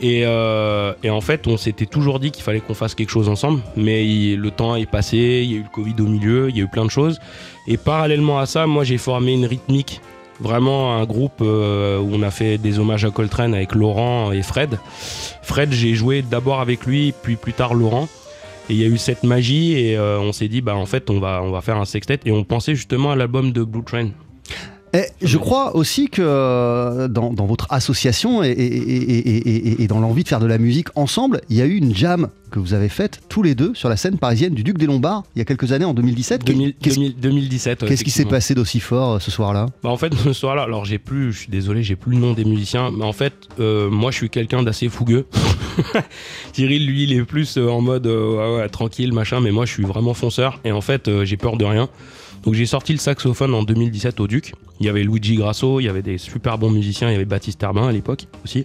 Et, 0.00 0.22
euh, 0.24 0.92
et 1.02 1.10
en 1.10 1.20
fait, 1.20 1.48
on 1.48 1.56
s'était 1.56 1.86
toujours 1.86 2.20
dit 2.20 2.30
qu'il 2.30 2.44
fallait 2.44 2.60
qu'on 2.60 2.74
fasse 2.74 2.94
quelque 2.94 3.10
chose 3.10 3.28
ensemble, 3.28 3.60
mais 3.76 4.06
il- 4.06 4.36
le 4.38 4.52
temps 4.52 4.76
est 4.76 4.88
passé, 4.88 5.16
il 5.44 5.50
y 5.50 5.54
a 5.54 5.58
eu 5.58 5.62
le 5.64 5.68
Covid 5.74 5.96
au 5.98 6.06
milieu, 6.06 6.48
il 6.48 6.56
y 6.56 6.60
a 6.60 6.64
eu 6.64 6.68
plein 6.68 6.84
de 6.84 6.90
choses. 6.90 7.18
Et 7.66 7.76
parallèlement 7.76 8.38
à 8.38 8.46
ça, 8.46 8.68
moi, 8.68 8.84
j'ai 8.84 8.98
formé 8.98 9.32
une 9.32 9.46
rythmique, 9.46 10.00
vraiment 10.40 10.96
un 10.96 11.04
groupe 11.04 11.40
euh, 11.40 11.98
où 11.98 12.10
on 12.12 12.22
a 12.22 12.30
fait 12.30 12.58
des 12.58 12.78
hommages 12.78 13.04
à 13.04 13.10
Coltrane 13.10 13.54
avec 13.54 13.74
Laurent 13.74 14.32
et 14.32 14.42
Fred. 14.42 14.78
Fred, 15.42 15.72
j'ai 15.72 15.94
joué 15.94 16.22
d'abord 16.22 16.60
avec 16.60 16.86
lui, 16.86 17.14
puis 17.22 17.36
plus 17.36 17.52
tard 17.52 17.74
Laurent. 17.74 18.08
Et 18.68 18.74
il 18.74 18.80
y 18.80 18.84
a 18.84 18.88
eu 18.88 18.98
cette 18.98 19.22
magie 19.22 19.74
et 19.74 19.96
euh, 19.96 20.18
on 20.18 20.32
s'est 20.32 20.48
dit, 20.48 20.60
bah 20.60 20.74
en 20.74 20.86
fait, 20.86 21.08
on 21.08 21.20
va, 21.20 21.40
on 21.42 21.50
va 21.50 21.60
faire 21.60 21.76
un 21.76 21.84
sextet. 21.84 22.20
Et 22.24 22.32
on 22.32 22.42
pensait 22.42 22.74
justement 22.74 23.12
à 23.12 23.16
l'album 23.16 23.52
de 23.52 23.62
Blue 23.62 23.84
Train. 23.84 24.08
Et 24.96 25.04
je 25.20 25.36
crois 25.36 25.76
aussi 25.76 26.08
que 26.08 26.22
euh, 26.24 27.06
dans, 27.06 27.30
dans 27.30 27.44
votre 27.44 27.66
association 27.70 28.42
et, 28.42 29.86
dans 29.88 30.00
l'envie 30.00 30.22
de 30.24 30.28
faire 30.28 30.40
de 30.40 30.46
la 30.46 30.56
musique 30.56 30.88
ensemble, 30.94 31.42
il 31.50 31.56
y 31.56 31.60
a 31.60 31.66
eu 31.66 31.74
une 31.76 31.94
jam 31.94 32.28
que 32.50 32.58
vous 32.60 32.72
avez 32.72 32.88
faite 32.88 33.20
tous 33.28 33.42
les 33.42 33.54
deux 33.54 33.74
sur 33.74 33.90
la 33.90 33.96
scène 33.98 34.16
parisienne 34.16 34.54
du 34.54 34.62
Duc 34.62 34.78
des 34.78 34.86
Lombards 34.86 35.24
il 35.34 35.40
y 35.40 35.42
a 35.42 35.44
quelques 35.44 35.72
années, 35.72 35.84
en 35.84 35.92
2017. 35.92 36.44
Qu'est- 36.44 36.52
2000 36.52 36.74
Qu'est-ce 36.80 36.94
2000 36.96 37.16
2017. 37.20 37.82
ouais, 37.82 37.88
qu'est-ce 37.88 38.04
qui 38.04 38.10
s'est 38.10 38.24
passé 38.24 38.54
d'aussi 38.54 38.80
fort 38.80 39.14
euh, 39.14 39.18
ce 39.18 39.30
soir-là? 39.30 39.66
Bah 39.82 39.90
en 39.90 39.98
fait 39.98 40.14
ce 40.24 40.32
soir-là, 40.32 40.62
alors 40.62 40.86
j'ai 40.86 40.98
plus, 40.98 41.32
je 41.32 41.40
suis 41.40 41.50
désolé, 41.50 41.82
j'ai 41.82 41.96
plus 41.96 42.12
le 42.12 42.18
nom 42.18 42.32
des 42.32 42.46
musiciens, 42.46 42.90
mais 42.90 43.04
en 43.04 43.12
fait 43.12 43.34
euh, 43.60 43.90
moi 43.90 44.10
je 44.12 44.16
suis 44.16 44.30
quelqu'un 44.30 44.62
d'assez 44.62 44.88
fougueux. 44.88 45.26
Cyril 46.54 46.86
lui 46.86 47.02
il 47.04 47.12
est 47.12 47.22
plus 47.24 47.58
euh, 47.58 47.68
en 47.68 47.82
mode 47.82 48.06
ouais, 48.06 48.56
ouais, 48.56 48.68
tranquille 48.70 49.12
machin, 49.12 49.40
mais 49.40 49.50
moi 49.50 49.66
je 49.66 49.72
suis 49.72 49.84
vraiment 49.84 50.14
fonceur 50.14 50.58
et 50.64 50.72
en 50.72 50.80
fait 50.80 51.10
j'ai 51.24 51.36
peur 51.36 51.56
de 51.58 51.64
rien. 51.66 51.90
Donc 52.46 52.54
j'ai 52.54 52.64
sorti 52.66 52.92
le 52.92 52.98
saxophone 52.98 53.52
en 53.54 53.64
2017 53.64 54.20
au 54.20 54.28
Duc. 54.28 54.54
Il 54.78 54.86
y 54.86 54.88
avait 54.88 55.02
Luigi 55.02 55.34
Grasso, 55.34 55.80
il 55.80 55.84
y 55.84 55.88
avait 55.88 56.02
des 56.02 56.16
super 56.16 56.58
bons 56.58 56.70
musiciens, 56.70 57.08
il 57.08 57.12
y 57.12 57.16
avait 57.16 57.24
Baptiste 57.24 57.60
Herbin 57.62 57.88
à 57.88 57.92
l'époque 57.92 58.26
aussi. 58.44 58.64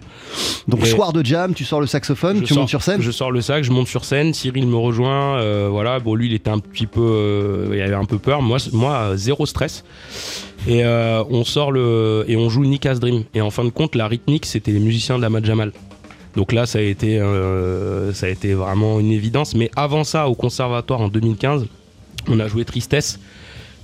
Donc 0.68 0.82
Et- 0.82 0.86
soir 0.86 1.12
de 1.12 1.24
jam, 1.24 1.52
tu 1.52 1.64
sors 1.64 1.80
le 1.80 1.86
saxophone, 1.88 2.42
tu 2.42 2.48
sors- 2.54 2.58
montes 2.58 2.68
sur 2.68 2.82
scène 2.82 3.02
Je 3.02 3.10
sors 3.10 3.32
le 3.32 3.40
sac, 3.40 3.64
je 3.64 3.72
monte 3.72 3.88
sur 3.88 4.04
scène, 4.04 4.32
Cyril 4.34 4.68
me 4.68 4.76
rejoint, 4.76 5.38
euh, 5.40 5.68
voilà, 5.70 5.98
bon 5.98 6.14
lui 6.14 6.28
il 6.28 6.32
était 6.34 6.50
un 6.50 6.60
petit 6.60 6.86
peu, 6.86 7.00
euh, 7.00 7.70
il 7.74 7.80
avait 7.80 7.94
un 7.94 8.04
peu 8.04 8.18
peur, 8.18 8.40
moi, 8.40 8.58
moi 8.72 9.16
zéro 9.16 9.46
stress. 9.46 9.84
Et 10.68 10.84
euh, 10.84 11.24
on 11.30 11.42
sort 11.44 11.72
le 11.72 12.24
et 12.28 12.36
on 12.36 12.48
joue 12.50 12.64
Nika's 12.64 13.00
Dream. 13.00 13.24
Et 13.34 13.40
en 13.40 13.50
fin 13.50 13.64
de 13.64 13.70
compte, 13.70 13.96
la 13.96 14.06
rythmique 14.06 14.46
c'était 14.46 14.70
les 14.70 14.78
musiciens 14.80 15.16
de 15.16 15.22
la 15.22 15.30
Mad 15.30 15.44
Jamal. 15.44 15.72
Donc 16.36 16.52
là 16.52 16.66
ça 16.66 16.78
a 16.78 16.82
été, 16.82 17.18
ça 18.14 18.26
a 18.26 18.28
été 18.28 18.54
vraiment 18.54 19.00
une 19.00 19.10
évidence. 19.10 19.56
Mais 19.56 19.70
avant 19.74 20.04
ça, 20.04 20.28
au 20.28 20.34
conservatoire 20.36 21.00
en 21.00 21.08
2015, 21.08 21.66
on 22.28 22.38
a 22.38 22.46
joué 22.46 22.64
Tristesse, 22.64 23.18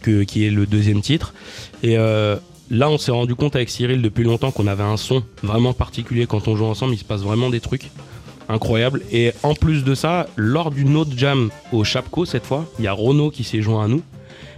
que, 0.01 0.23
qui 0.25 0.47
est 0.47 0.51
le 0.51 0.67
deuxième 0.67 1.01
titre. 1.01 1.35
Et 1.83 1.99
euh, 1.99 2.37
là, 2.71 2.89
on 2.91 2.99
s'est 2.99 3.11
rendu 3.13 3.35
compte 3.35 3.57
avec 3.57 3.71
Cyril 3.71 4.03
depuis 4.03 4.25
longtemps 4.25 4.51
qu'on 4.51 4.67
avait 4.67 4.83
un 4.85 4.97
son 4.97 5.23
vraiment 5.43 5.73
particulier 5.73 6.27
quand 6.27 6.49
on 6.49 6.57
joue 6.57 6.65
ensemble. 6.67 6.95
Il 6.95 6.99
se 6.99 7.05
passe 7.05 7.21
vraiment 7.23 7.51
des 7.51 7.61
trucs 7.61 7.91
incroyables. 8.49 9.03
Et 9.13 9.33
en 9.43 9.55
plus 9.55 9.85
de 9.85 9.95
ça, 9.95 10.27
lors 10.37 10.71
d'une 10.71 10.97
autre 10.97 11.11
jam 11.17 11.51
au 11.73 11.85
Chapco 11.85 12.25
cette 12.25 12.47
fois, 12.47 12.65
il 12.79 12.85
y 12.85 12.89
a 12.89 12.93
Renaud 12.93 13.31
qui 13.31 13.45
s'est 13.45 13.61
joint 13.63 13.85
à 13.85 13.89
nous. 13.89 14.03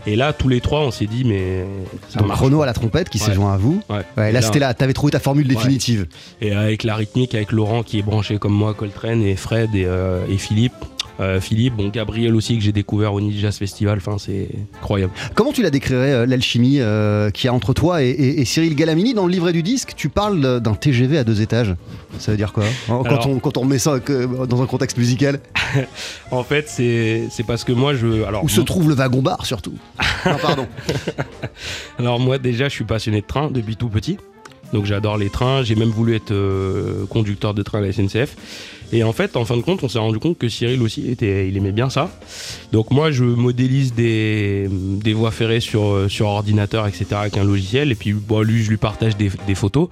Et 0.07 0.17
là, 0.17 0.33
tous 0.33 0.49
les 0.49 0.63
trois, 0.63 0.81
on 0.81 0.91
s'est 0.91 1.05
dit, 1.07 1.25
mais 1.25 1.67
ça 2.09 2.21
Donc 2.21 2.29
marche. 2.29 2.41
Renaud 2.41 2.63
à 2.63 2.67
la 2.67 2.73
trompette 2.73 3.11
qui 3.11 3.19
s'est 3.19 3.29
Ouais. 3.31 3.35
joint 3.35 3.53
à 3.53 3.59
vous. 3.59 3.83
Ouais. 4.17 4.33
Là, 4.33 4.41
c'était 4.41 4.59
là, 4.59 4.73
t'avais 4.73 4.95
trouvé 4.95 5.11
ta 5.11 5.21
formule 5.21 5.47
Ouais. 5.47 5.55
définitive. 5.55 6.07
Et 6.41 6.53
avec 6.53 6.85
la 6.85 6.95
rythmique, 6.97 7.35
avec 7.35 7.53
Laurent 7.53 7.83
qui 7.83 7.99
est 7.99 8.03
branché 8.03 8.39
comme 8.39 8.55
moi, 8.55 8.73
Coltrane 8.73 9.23
et 9.23 9.37
Fred 9.37 9.75
et, 9.75 9.85
euh, 9.85 10.25
et 10.31 10.39
Philippe. 10.39 10.73
Euh, 11.19 11.41
Philippe, 11.41 11.75
bon 11.77 11.89
Gabriel 11.89 12.35
aussi 12.35 12.57
que 12.57 12.63
j'ai 12.65 12.73
découvert 12.73 13.13
au 13.13 13.21
Ninjas 13.21 13.53
Festival, 13.53 13.99
enfin 13.99 14.17
c'est 14.19 14.49
incroyable. 14.79 15.13
Comment 15.35 15.53
tu 15.53 15.63
la 15.63 15.71
décrirais, 15.71 16.13
euh, 16.13 16.27
l'alchimie 16.27 16.77
euh, 16.81 17.31
qu'il 17.31 17.47
y 17.47 17.49
a 17.49 17.53
entre 17.53 17.75
toi 17.75 18.03
et, 18.03 18.09
et- 18.09 18.41
et 18.41 18.45
Cyril 18.47 18.75
Galamini 18.75 19.13
Dans 19.13 19.27
le 19.27 19.33
livret 19.33 19.53
du 19.53 19.63
disque, 19.63 19.93
tu 19.97 20.09
parles 20.09 20.61
d'un 20.61 20.75
TGV 20.75 21.19
à 21.19 21.25
deux 21.25 21.43
étages. 21.43 21.75
Ça 22.19 22.31
veut 22.31 22.37
dire 22.39 22.53
quoi 22.55 22.65
hein, 22.65 22.69
quand, 22.89 23.05
Alors- 23.05 23.27
on, 23.29 23.39
quand 23.39 23.59
on 23.59 23.65
met 23.67 23.79
ça 23.79 23.99
dans 24.49 24.63
un 24.63 24.67
contexte 24.67 24.97
musical 24.97 25.41
En 26.31 26.43
fait, 26.45 26.69
c'est 26.69 27.29
parce 27.47 27.65
que 27.65 27.73
moi 27.73 27.95
je. 27.95 28.23
Alors, 28.25 28.43
Où 28.45 28.49
se 28.49 28.61
trouve 28.63 28.89
le 28.89 28.95
wagon-bar 28.95 29.45
surtout 29.45 29.75
Non, 30.25 30.37
pardon. 30.41 30.67
Alors 31.99 32.19
moi 32.21 32.39
déjà 32.39 32.65
je 32.69 32.75
suis 32.75 32.85
passionné 32.85 33.21
de 33.21 33.27
train 33.27 33.51
depuis 33.51 33.77
tout 33.77 33.89
petit. 33.89 34.17
Donc 34.73 34.85
j'adore 34.87 35.19
les 35.19 35.31
trains, 35.31 35.65
j'ai 35.65 35.75
même 35.75 35.89
voulu 35.91 36.15
être 36.15 36.33
conducteur 37.09 37.55
de 37.55 37.63
train 37.63 37.79
à 37.79 37.81
la 37.83 37.93
SNCF. 37.93 38.37
Et 38.93 39.05
en 39.05 39.13
fait, 39.13 39.37
en 39.37 39.45
fin 39.45 39.57
de 39.57 39.63
compte, 39.63 39.83
on 39.85 39.89
s'est 39.89 39.99
rendu 39.99 40.19
compte 40.19 40.37
que 40.37 40.49
Cyril 40.49 40.83
aussi, 40.83 41.11
était, 41.11 41.49
il 41.49 41.57
aimait 41.57 41.73
bien 41.73 41.91
ça. 41.91 42.11
Donc 42.73 42.91
moi, 42.91 43.11
je 43.11 43.25
modélise 43.25 43.95
des, 43.95 44.69
des 44.71 45.13
voies 45.13 45.31
ferrées 45.31 45.61
sur, 45.61 45.85
euh, 45.85 46.09
sur 46.09 46.27
ordinateur, 46.27 46.87
etc. 46.87 47.07
avec 47.13 47.37
un 47.37 47.45
logiciel. 47.45 47.93
Et 47.93 47.95
puis 47.95 48.13
bon, 48.13 48.43
lui, 48.43 48.63
je 48.63 48.71
lui 48.71 48.77
partage 48.77 49.17
des, 49.17 49.31
des 49.47 49.55
photos. 49.55 49.89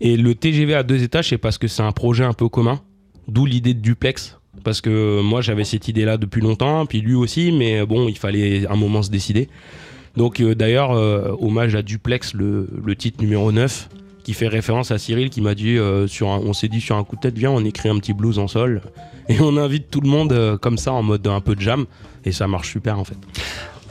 Et 0.00 0.16
le 0.16 0.34
TGV 0.34 0.74
à 0.74 0.82
deux 0.82 1.02
étages, 1.02 1.28
c'est 1.28 1.38
parce 1.38 1.58
que 1.58 1.68
c'est 1.68 1.82
un 1.82 1.92
projet 1.92 2.24
un 2.24 2.32
peu 2.32 2.48
commun. 2.48 2.80
D'où 3.28 3.46
l'idée 3.46 3.72
de 3.72 3.80
duplex. 3.80 4.38
Parce 4.64 4.80
que 4.80 5.20
moi, 5.20 5.40
j'avais 5.40 5.64
cette 5.64 5.88
idée-là 5.88 6.16
depuis 6.16 6.40
longtemps, 6.40 6.86
puis 6.86 7.00
lui 7.00 7.14
aussi, 7.14 7.52
mais 7.52 7.84
bon, 7.86 8.08
il 8.08 8.16
fallait 8.18 8.66
un 8.68 8.76
moment 8.76 9.02
se 9.02 9.10
décider. 9.10 9.48
Donc 10.16 10.40
euh, 10.40 10.54
d'ailleurs, 10.54 10.92
euh, 10.92 11.34
hommage 11.40 11.74
à 11.74 11.82
Duplex, 11.82 12.34
le, 12.34 12.68
le 12.84 12.96
titre 12.96 13.20
numéro 13.22 13.50
9, 13.50 13.88
qui 14.24 14.34
fait 14.34 14.48
référence 14.48 14.90
à 14.90 14.98
Cyril 14.98 15.30
qui 15.30 15.40
m'a 15.40 15.54
dit, 15.54 15.78
euh, 15.78 16.08
sur 16.08 16.26
on 16.26 16.52
s'est 16.52 16.68
dit 16.68 16.80
sur 16.80 16.96
un 16.96 17.04
coup 17.04 17.14
de 17.14 17.20
tête, 17.20 17.38
viens, 17.38 17.50
on 17.50 17.64
écrit 17.64 17.88
un 17.88 17.98
petit 17.98 18.14
blues 18.14 18.40
en 18.40 18.48
sol, 18.48 18.82
et 19.28 19.36
on 19.40 19.56
invite 19.56 19.90
tout 19.90 20.00
le 20.00 20.08
monde 20.08 20.32
euh, 20.32 20.56
comme 20.56 20.78
ça 20.78 20.92
en 20.92 21.02
mode 21.02 21.24
un 21.28 21.40
peu 21.40 21.54
de 21.54 21.60
jam, 21.60 21.86
et 22.24 22.32
ça 22.32 22.48
marche 22.48 22.72
super 22.72 22.98
en 22.98 23.04
fait. 23.04 23.18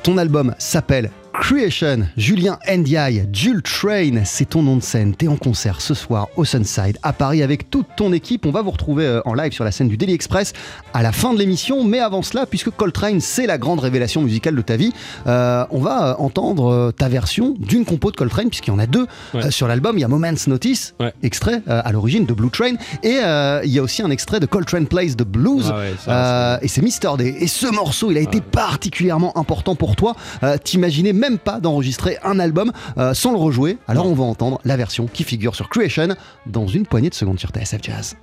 Ton 0.03 0.17
album 0.17 0.53
s'appelle 0.57 1.11
Creation, 1.33 2.07
Julien 2.15 2.59
Ndiaye, 2.69 3.27
Jules 3.33 3.63
Train, 3.63 4.23
c'est 4.23 4.49
ton 4.49 4.61
nom 4.61 4.77
de 4.77 4.83
scène. 4.83 5.15
T'es 5.15 5.27
en 5.27 5.35
concert 5.35 5.81
ce 5.81 5.95
soir 5.95 6.27
au 6.37 6.45
Sunside 6.45 6.97
à 7.01 7.11
Paris 7.11 7.41
avec 7.41 7.71
toute 7.71 7.87
ton 7.97 8.13
équipe. 8.13 8.45
On 8.45 8.51
va 8.51 8.61
vous 8.61 8.69
retrouver 8.69 9.05
euh, 9.05 9.21
en 9.25 9.33
live 9.33 9.51
sur 9.51 9.63
la 9.63 9.71
scène 9.71 9.87
du 9.87 9.97
Daily 9.97 10.13
Express 10.13 10.53
à 10.93 11.01
la 11.01 11.11
fin 11.11 11.33
de 11.33 11.39
l'émission. 11.39 11.83
Mais 11.83 11.99
avant 11.99 12.21
cela, 12.21 12.45
puisque 12.45 12.69
Coltrane 12.69 13.19
c'est 13.19 13.47
la 13.47 13.57
grande 13.57 13.79
révélation 13.79 14.21
musicale 14.21 14.55
de 14.55 14.61
ta 14.61 14.75
vie, 14.77 14.93
euh, 15.25 15.65
on 15.71 15.79
va 15.79 16.09
euh, 16.11 16.15
entendre 16.19 16.91
ta 16.91 17.09
version 17.09 17.55
d'une 17.57 17.83
compo 17.83 18.11
de 18.11 18.15
Coltrane, 18.15 18.49
puisqu'il 18.49 18.69
y 18.69 18.73
en 18.73 18.79
a 18.79 18.85
deux 18.85 19.07
Ouais. 19.33 19.45
euh, 19.45 19.51
sur 19.51 19.67
l'album. 19.67 19.97
Il 19.97 20.01
y 20.01 20.05
a 20.05 20.07
Moment's 20.07 20.45
Notice, 20.47 20.93
Ouais. 20.99 21.13
extrait 21.23 21.61
euh, 21.67 21.81
à 21.83 21.91
l'origine 21.91 22.25
de 22.27 22.33
Blue 22.33 22.51
Train, 22.51 22.75
et 23.01 23.19
il 23.65 23.71
y 23.71 23.79
a 23.79 23.81
aussi 23.81 24.03
un 24.03 24.11
extrait 24.11 24.39
de 24.39 24.45
Coltrane 24.45 24.85
Plays 24.85 25.15
the 25.15 25.23
Blues. 25.23 25.71
Ah 25.73 25.77
ouais, 25.79 25.93
ça, 26.05 26.59
et 26.61 26.67
c'est 26.67 26.81
Mister 26.83 27.09
Day. 27.17 27.35
Et 27.39 27.47
ce 27.47 27.65
morceau, 27.67 28.11
il 28.11 28.17
a 28.17 28.21
été 28.21 28.39
particulièrement 28.39 29.35
important 29.37 29.75
pour 29.75 29.95
toi. 29.95 30.15
T'imaginais 30.63 31.11
même 31.23 31.39
pas 31.39 31.61
d'enregistrer 31.61 32.17
un 32.23 32.37
album 32.37 32.73
euh, 32.97 33.13
sans 33.13 33.31
le 33.31 33.37
rejouer. 33.37 33.77
Alors 33.87 34.07
on 34.07 34.13
va 34.13 34.25
entendre 34.25 34.59
la 34.65 34.75
version 34.75 35.07
qui 35.07 35.23
figure 35.23 35.55
sur 35.55 35.69
Creation 35.69 36.09
dans 36.45 36.67
une 36.67 36.85
poignée 36.85 37.09
de 37.09 37.15
secondes 37.15 37.39
sur 37.39 37.49
TSF 37.49 37.81
Jazz. 37.81 38.15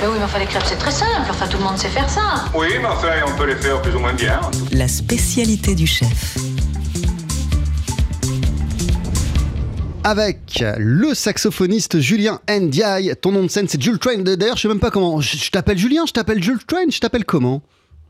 Mais 0.00 0.06
oui, 0.08 0.14
mais 0.18 0.24
enfin, 0.24 0.38
les 0.38 0.46
crêpes, 0.46 0.62
c'est 0.66 0.76
très 0.76 0.90
simple. 0.90 1.26
Enfin, 1.30 1.46
tout 1.48 1.56
le 1.58 1.64
monde 1.64 1.78
sait 1.78 1.88
faire 1.88 2.08
ça. 2.08 2.44
Oui, 2.54 2.66
mais 2.80 2.86
enfin, 2.86 3.08
on 3.26 3.36
peut 3.38 3.46
les 3.46 3.56
faire 3.56 3.80
plus 3.80 3.94
ou 3.94 3.98
moins 3.98 4.12
bien. 4.12 4.40
la 4.72 4.88
spécialité 4.88 5.74
du 5.74 5.86
chef. 5.86 6.36
Avec 10.04 10.62
le 10.78 11.14
saxophoniste 11.14 11.98
Julien 11.98 12.38
Ndiaye. 12.48 13.14
Ton 13.20 13.32
nom 13.32 13.42
de 13.42 13.48
scène, 13.48 13.66
c'est 13.68 13.82
Jules 13.82 13.98
Train. 13.98 14.18
D'ailleurs, 14.18 14.56
je 14.56 14.62
sais 14.62 14.68
même 14.68 14.78
pas 14.78 14.90
comment. 14.90 15.20
Je, 15.20 15.36
je 15.36 15.50
t'appelle 15.50 15.78
Julien, 15.78 16.04
je 16.06 16.12
t'appelle 16.12 16.40
Jules 16.42 16.64
Train, 16.64 16.88
je 16.90 17.00
t'appelle 17.00 17.24
comment? 17.24 17.62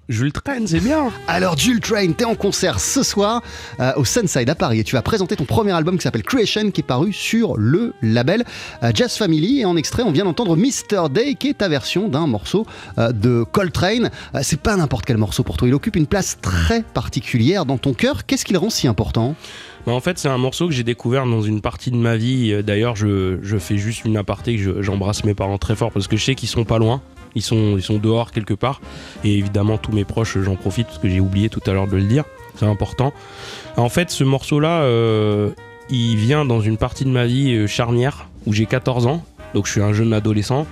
Jules 0.09 0.33
Train, 0.33 0.65
c'est 0.67 0.79
bien. 0.79 1.11
Alors, 1.27 1.59
Jules 1.59 1.81
Train, 1.81 2.13
t'es 2.13 2.25
en 2.25 2.37
concert 2.37 2.79
ce 2.79 3.03
soir 3.03 3.43
euh, 3.81 3.91
au 3.97 4.05
Sunside 4.05 4.49
à 4.49 4.55
Paris 4.55 4.79
et 4.79 4.85
tu 4.85 4.95
vas 4.95 5.03
présenter 5.03 5.35
ton 5.35 5.45
premier 5.47 5.73
album 5.73 5.97
qui 5.97 6.05
s'appelle 6.05 6.23
Creation, 6.23 6.71
qui 6.71 6.83
est 6.83 6.85
paru 6.85 7.13
sur 7.13 7.57
le 7.57 7.93
label 8.03 8.45
euh, 8.85 8.93
Jazz 8.95 9.17
Family. 9.17 9.61
Et 9.61 9.65
en 9.65 9.77
extrait, 9.77 10.05
on 10.05 10.13
vient 10.13 10.25
d'entendre 10.25 10.57
Mr. 10.57 11.09
Day, 11.11 11.35
qui 11.35 11.49
est 11.49 11.59
ta 11.59 11.69
version 11.69 12.09
d'un 12.09 12.29
morceau 12.29 12.67
euh, 12.99 13.11
de 13.11 13.45
Coltrane. 13.51 14.11
Euh, 14.37 14.41
c'est 14.43 14.61
pas 14.61 14.77
n'importe 14.77 15.05
quel 15.07 15.17
morceau 15.17 15.43
pour 15.43 15.57
toi. 15.57 15.67
Il 15.67 15.75
occupe 15.75 15.97
une 15.97 16.07
place 16.07 16.39
très 16.41 16.83
particulière 16.83 17.67
dans 17.67 17.79
ton 17.79 17.93
cœur. 17.93 18.27
Qu'est-ce 18.27 18.45
qui 18.45 18.53
le 18.53 18.61
rend 18.61 18.71
si 18.71 18.87
important? 18.87 19.35
Bah, 19.87 19.93
en 19.93 20.01
fait, 20.01 20.21
c'est 20.21 20.29
un 20.29 20.39
morceau 20.39 20.69
que 20.69 20.73
j'ai 20.75 20.85
découvert 20.85 21.27
dans 21.27 21.43
une 21.43 21.61
partie 21.61 21.91
de 21.91 21.97
ma 21.97 22.17
vie. 22.17 22.63
D'ailleurs, 22.63 22.95
je, 22.95 23.39
je 23.43 23.57
fais 23.59 23.77
juste 23.77 24.05
une 24.05 24.17
aparté 24.17 24.55
que 24.57 24.63
je- 24.63 24.83
j'embrasse 24.83 25.25
mes 25.25 25.35
parents 25.35 25.59
très 25.59 25.75
fort 25.75 25.91
parce 25.91 26.07
que 26.07 26.17
je 26.17 26.25
sais 26.25 26.37
qu'ils 26.37 26.49
sont 26.49 26.65
pas 26.65 26.79
loin. 26.79 27.03
Ils 27.37 27.43
sont, 27.43 27.77
ils 27.77 27.83
sont 27.83 27.99
dehors 27.99 28.33
quelque 28.33 28.55
part. 28.55 28.81
Et 29.23 29.39
évidemment, 29.39 29.79
tous 29.79 29.93
mes 29.93 30.05
proches, 30.05 30.39
j'en 30.39 30.57
profite 30.57 30.87
parce 30.89 30.99
que 30.99 31.09
j'ai 31.09 31.21
oublié 31.21 31.49
tout 31.51 31.61
à 31.67 31.73
l'heure 31.73 31.87
de 31.87 31.97
le 31.97 32.03
dire. 32.03 32.25
C'est 32.57 32.67
important. 32.67 33.13
En 33.77 33.91
fait, 33.91 34.11
ce 34.11 34.25
morceau-là, 34.25 34.81
euh, 34.81 35.51
il 35.91 36.17
vient 36.17 36.47
dans 36.47 36.63
une 36.63 36.79
partie 36.79 37.05
de 37.05 37.11
ma 37.11 37.27
vie 37.27 37.53
euh, 37.53 37.67
charnière 37.67 38.29
où 38.47 38.55
j'ai 38.55 38.65
14 38.65 39.07
ans. 39.07 39.23
Donc, 39.53 39.67
je 39.67 39.73
suis 39.73 39.83
un 39.83 39.93
jeune 39.93 40.15
adolescent. 40.15 40.67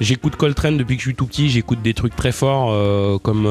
J'écoute 0.00 0.36
Coltrane 0.36 0.76
depuis 0.76 0.96
que 0.96 1.02
je 1.02 1.08
suis 1.08 1.14
tout 1.14 1.26
petit. 1.26 1.48
J'écoute 1.48 1.80
des 1.80 1.94
trucs 1.94 2.14
très 2.14 2.32
forts 2.32 2.70
euh, 2.72 3.18
comme 3.18 3.48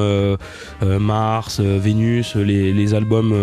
Mars, 0.82 1.60
Vénus, 1.60 2.36
les, 2.36 2.94
albums 2.94 3.34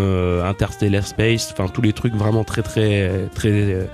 Interstellar 0.45 1.05
Space, 1.07 1.51
enfin 1.53 1.69
tous 1.69 1.83
les 1.83 1.93
trucs 1.93 2.15
vraiment 2.15 2.45
très 2.45 2.63
très 2.63 3.29
très 3.35 3.89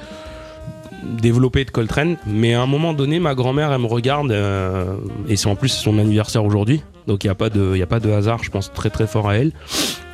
développés 1.04 1.64
de 1.64 1.70
Coltrane. 1.70 2.16
Mais 2.26 2.54
à 2.54 2.62
un 2.62 2.66
moment 2.66 2.92
donné, 2.92 3.18
ma 3.18 3.34
grand-mère 3.34 3.72
elle 3.72 3.80
me 3.80 3.86
regarde 3.86 4.30
euh, 4.32 4.96
et 5.28 5.36
c'est 5.36 5.48
en 5.48 5.56
plus 5.56 5.68
son 5.68 5.98
anniversaire 5.98 6.44
aujourd'hui, 6.44 6.82
donc 7.06 7.24
il 7.24 7.26
n'y 7.26 7.32
a 7.32 7.34
pas 7.34 7.50
de 7.50 7.76
y 7.76 7.82
a 7.82 7.86
pas 7.86 8.00
de 8.00 8.10
hasard. 8.10 8.42
Je 8.42 8.50
pense 8.50 8.72
très 8.72 8.90
très 8.90 9.06
fort 9.06 9.28
à 9.28 9.36
elle. 9.36 9.52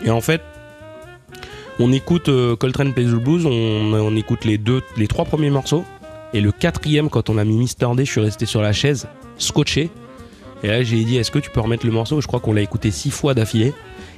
Et 0.04 0.10
en 0.10 0.20
fait. 0.20 0.40
On 1.82 1.92
écoute 1.92 2.28
euh, 2.28 2.56
Coltrane 2.56 2.92
Plays 2.92 3.06
the 3.06 3.14
Blues, 3.14 3.46
on, 3.46 4.14
écoute 4.14 4.44
les 4.44 4.58
deux, 4.58 4.82
les 4.98 5.06
trois 5.06 5.24
premiers 5.24 5.48
morceaux, 5.48 5.82
et 6.34 6.42
le 6.42 6.52
quatrième, 6.52 7.08
quand 7.08 7.30
on 7.30 7.38
a 7.38 7.44
mis 7.44 7.56
Mr. 7.56 7.96
Day, 7.96 8.04
je 8.04 8.10
suis 8.10 8.20
resté 8.20 8.44
sur 8.44 8.60
la 8.60 8.74
chaise, 8.74 9.08
scotché. 9.38 9.88
Et 10.62 10.66
là, 10.66 10.82
j'ai 10.82 11.02
dit, 11.04 11.16
est-ce 11.16 11.30
que 11.30 11.38
tu 11.38 11.48
peux 11.48 11.60
remettre 11.60 11.86
le 11.86 11.92
morceau? 11.92 12.20
Je 12.20 12.26
crois 12.26 12.38
qu'on 12.38 12.52
l'a 12.52 12.60
écouté 12.60 12.90
six 12.90 13.10
fois 13.10 13.32
d'affilée. 13.32 13.72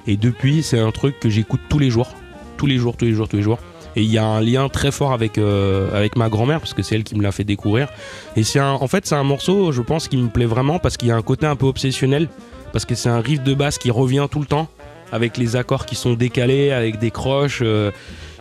Et 0.06 0.16
depuis, 0.16 0.64
c'est 0.64 0.80
un 0.80 0.90
truc 0.90 1.20
que 1.20 1.30
j'écoute 1.30 1.60
tous 1.68 1.78
les 1.78 1.90
jours. 1.90 2.08
Tous 2.56 2.66
les 2.66 2.78
jours, 2.78 2.96
tous 2.96 3.04
les 3.04 3.12
jours, 3.12 3.28
tous 3.28 3.36
les 3.36 3.42
jours. 3.42 3.58
Et 3.96 4.02
il 4.02 4.10
y 4.10 4.18
a 4.18 4.24
un 4.24 4.40
lien 4.40 4.68
très 4.68 4.90
fort 4.90 5.12
avec, 5.12 5.36
euh, 5.38 5.94
avec 5.96 6.16
ma 6.16 6.28
grand-mère, 6.28 6.60
parce 6.60 6.74
que 6.74 6.82
c'est 6.82 6.94
elle 6.94 7.04
qui 7.04 7.14
me 7.14 7.22
l'a 7.22 7.32
fait 7.32 7.44
découvrir. 7.44 7.88
Et 8.36 8.42
c'est 8.44 8.58
un, 8.58 8.72
en 8.72 8.86
fait, 8.88 9.06
c'est 9.06 9.14
un 9.14 9.22
morceau, 9.24 9.70
je 9.72 9.82
pense, 9.82 10.08
qui 10.08 10.16
me 10.16 10.28
plaît 10.28 10.46
vraiment, 10.46 10.78
parce 10.78 10.96
qu'il 10.96 11.08
y 11.08 11.12
a 11.12 11.16
un 11.16 11.22
côté 11.22 11.46
un 11.46 11.56
peu 11.56 11.66
obsessionnel. 11.66 12.28
Parce 12.72 12.86
que 12.86 12.94
c'est 12.94 13.10
un 13.10 13.20
riff 13.20 13.42
de 13.42 13.52
basse 13.52 13.76
qui 13.76 13.90
revient 13.90 14.26
tout 14.30 14.40
le 14.40 14.46
temps, 14.46 14.68
avec 15.12 15.36
les 15.36 15.56
accords 15.56 15.84
qui 15.84 15.94
sont 15.94 16.14
décalés, 16.14 16.70
avec 16.72 16.98
des 16.98 17.10
croches. 17.10 17.60
euh, 17.62 17.90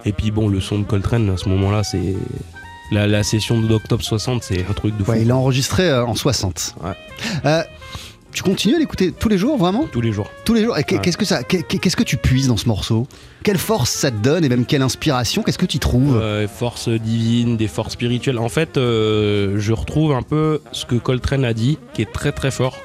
et 0.05 0.13
puis 0.13 0.31
bon, 0.31 0.47
le 0.47 0.61
son 0.61 0.79
de 0.79 0.83
Coltrane, 0.85 1.29
à 1.29 1.37
ce 1.37 1.49
moment-là, 1.49 1.83
c'est. 1.83 2.15
La, 2.93 3.07
la 3.07 3.23
session 3.23 3.59
d'octobre 3.61 4.03
60, 4.03 4.43
c'est 4.43 4.65
un 4.69 4.73
truc 4.73 4.97
de 4.97 5.03
fou. 5.05 5.11
Ouais, 5.11 5.21
il 5.21 5.27
l'a 5.29 5.37
enregistré 5.37 5.83
euh, 5.89 6.05
en 6.05 6.13
60. 6.13 6.75
Ouais. 6.83 7.63
Tu 8.33 8.43
continues 8.43 8.75
à 8.75 8.79
l'écouter 8.79 9.11
tous 9.11 9.27
les 9.29 9.37
jours, 9.37 9.57
vraiment? 9.57 9.87
Tous 9.91 9.99
les 10.01 10.11
jours. 10.13 10.31
Tous 10.45 10.53
les 10.53 10.63
jours. 10.63 10.77
Et 10.77 10.83
qu'est-ce 10.83 11.17
que 11.17 11.25
ça, 11.25 11.43
qu'est- 11.43 11.63
qu'est-ce 11.63 11.97
que 11.97 12.03
tu 12.03 12.15
puises 12.17 12.47
dans 12.47 12.55
ce 12.57 12.67
morceau? 12.67 13.05
Quelle 13.43 13.57
force 13.57 13.89
ça 13.91 14.09
te 14.09 14.15
donne 14.17 14.45
et 14.45 14.49
même 14.49 14.65
quelle 14.65 14.81
inspiration? 14.83 15.43
Qu'est-ce 15.43 15.57
que 15.57 15.65
tu 15.65 15.77
y 15.77 15.79
trouves? 15.79 16.15
Euh, 16.15 16.47
force 16.47 16.87
divine, 16.89 17.57
des 17.57 17.67
forces 17.67 17.93
spirituelles. 17.93 18.37
En 18.39 18.47
fait, 18.49 18.77
euh, 18.77 19.55
je 19.57 19.73
retrouve 19.73 20.13
un 20.13 20.21
peu 20.21 20.61
ce 20.71 20.85
que 20.85 20.95
Coltrane 20.95 21.43
a 21.43 21.53
dit, 21.53 21.77
qui 21.93 22.01
est 22.01 22.11
très 22.11 22.31
très 22.31 22.51
fort. 22.51 22.77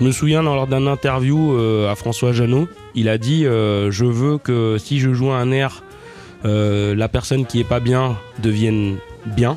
Je 0.00 0.04
me 0.04 0.10
souviens 0.12 0.42
dans- 0.42 0.54
lors 0.54 0.66
d'un 0.68 0.86
interview 0.86 1.52
euh, 1.52 1.90
à 1.90 1.94
François 1.94 2.32
Janot, 2.32 2.68
il 2.94 3.08
a 3.08 3.18
dit 3.18 3.42
Je 3.44 4.04
veux 4.04 4.38
que 4.38 4.76
si 4.78 5.00
je 5.00 5.12
joue 5.12 5.30
un 5.32 5.50
air, 5.50 5.82
la 6.44 7.08
personne 7.08 7.44
qui 7.46 7.60
est 7.60 7.64
pas 7.68 7.80
bien 7.80 8.16
devienne 8.42 8.96
bien. 9.26 9.56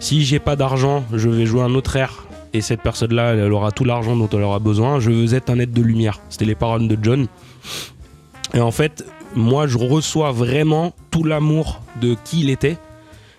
Si 0.00 0.24
j'ai 0.24 0.38
pas 0.38 0.56
d'argent, 0.56 1.04
je 1.12 1.28
vais 1.28 1.46
jouer 1.46 1.62
un 1.62 1.74
autre 1.74 1.96
air. 1.96 2.24
Et 2.52 2.60
cette 2.60 2.82
personne-là, 2.82 3.34
elle 3.34 3.52
aura 3.52 3.72
tout 3.72 3.84
l'argent 3.84 4.16
dont 4.16 4.28
elle 4.32 4.42
aura 4.42 4.58
besoin. 4.58 5.00
Je 5.00 5.10
veux 5.10 5.34
être 5.34 5.50
un 5.50 5.58
être 5.58 5.72
de 5.72 5.82
lumière. 5.82 6.20
C'était 6.28 6.44
les 6.44 6.54
paroles 6.54 6.88
de 6.88 6.98
John. 7.00 7.26
Et 8.54 8.60
en 8.60 8.70
fait, 8.70 9.04
moi, 9.34 9.66
je 9.66 9.76
reçois 9.76 10.32
vraiment 10.32 10.94
tout 11.10 11.24
l'amour 11.24 11.82
de 12.00 12.16
qui 12.24 12.40
il 12.40 12.50
était 12.50 12.78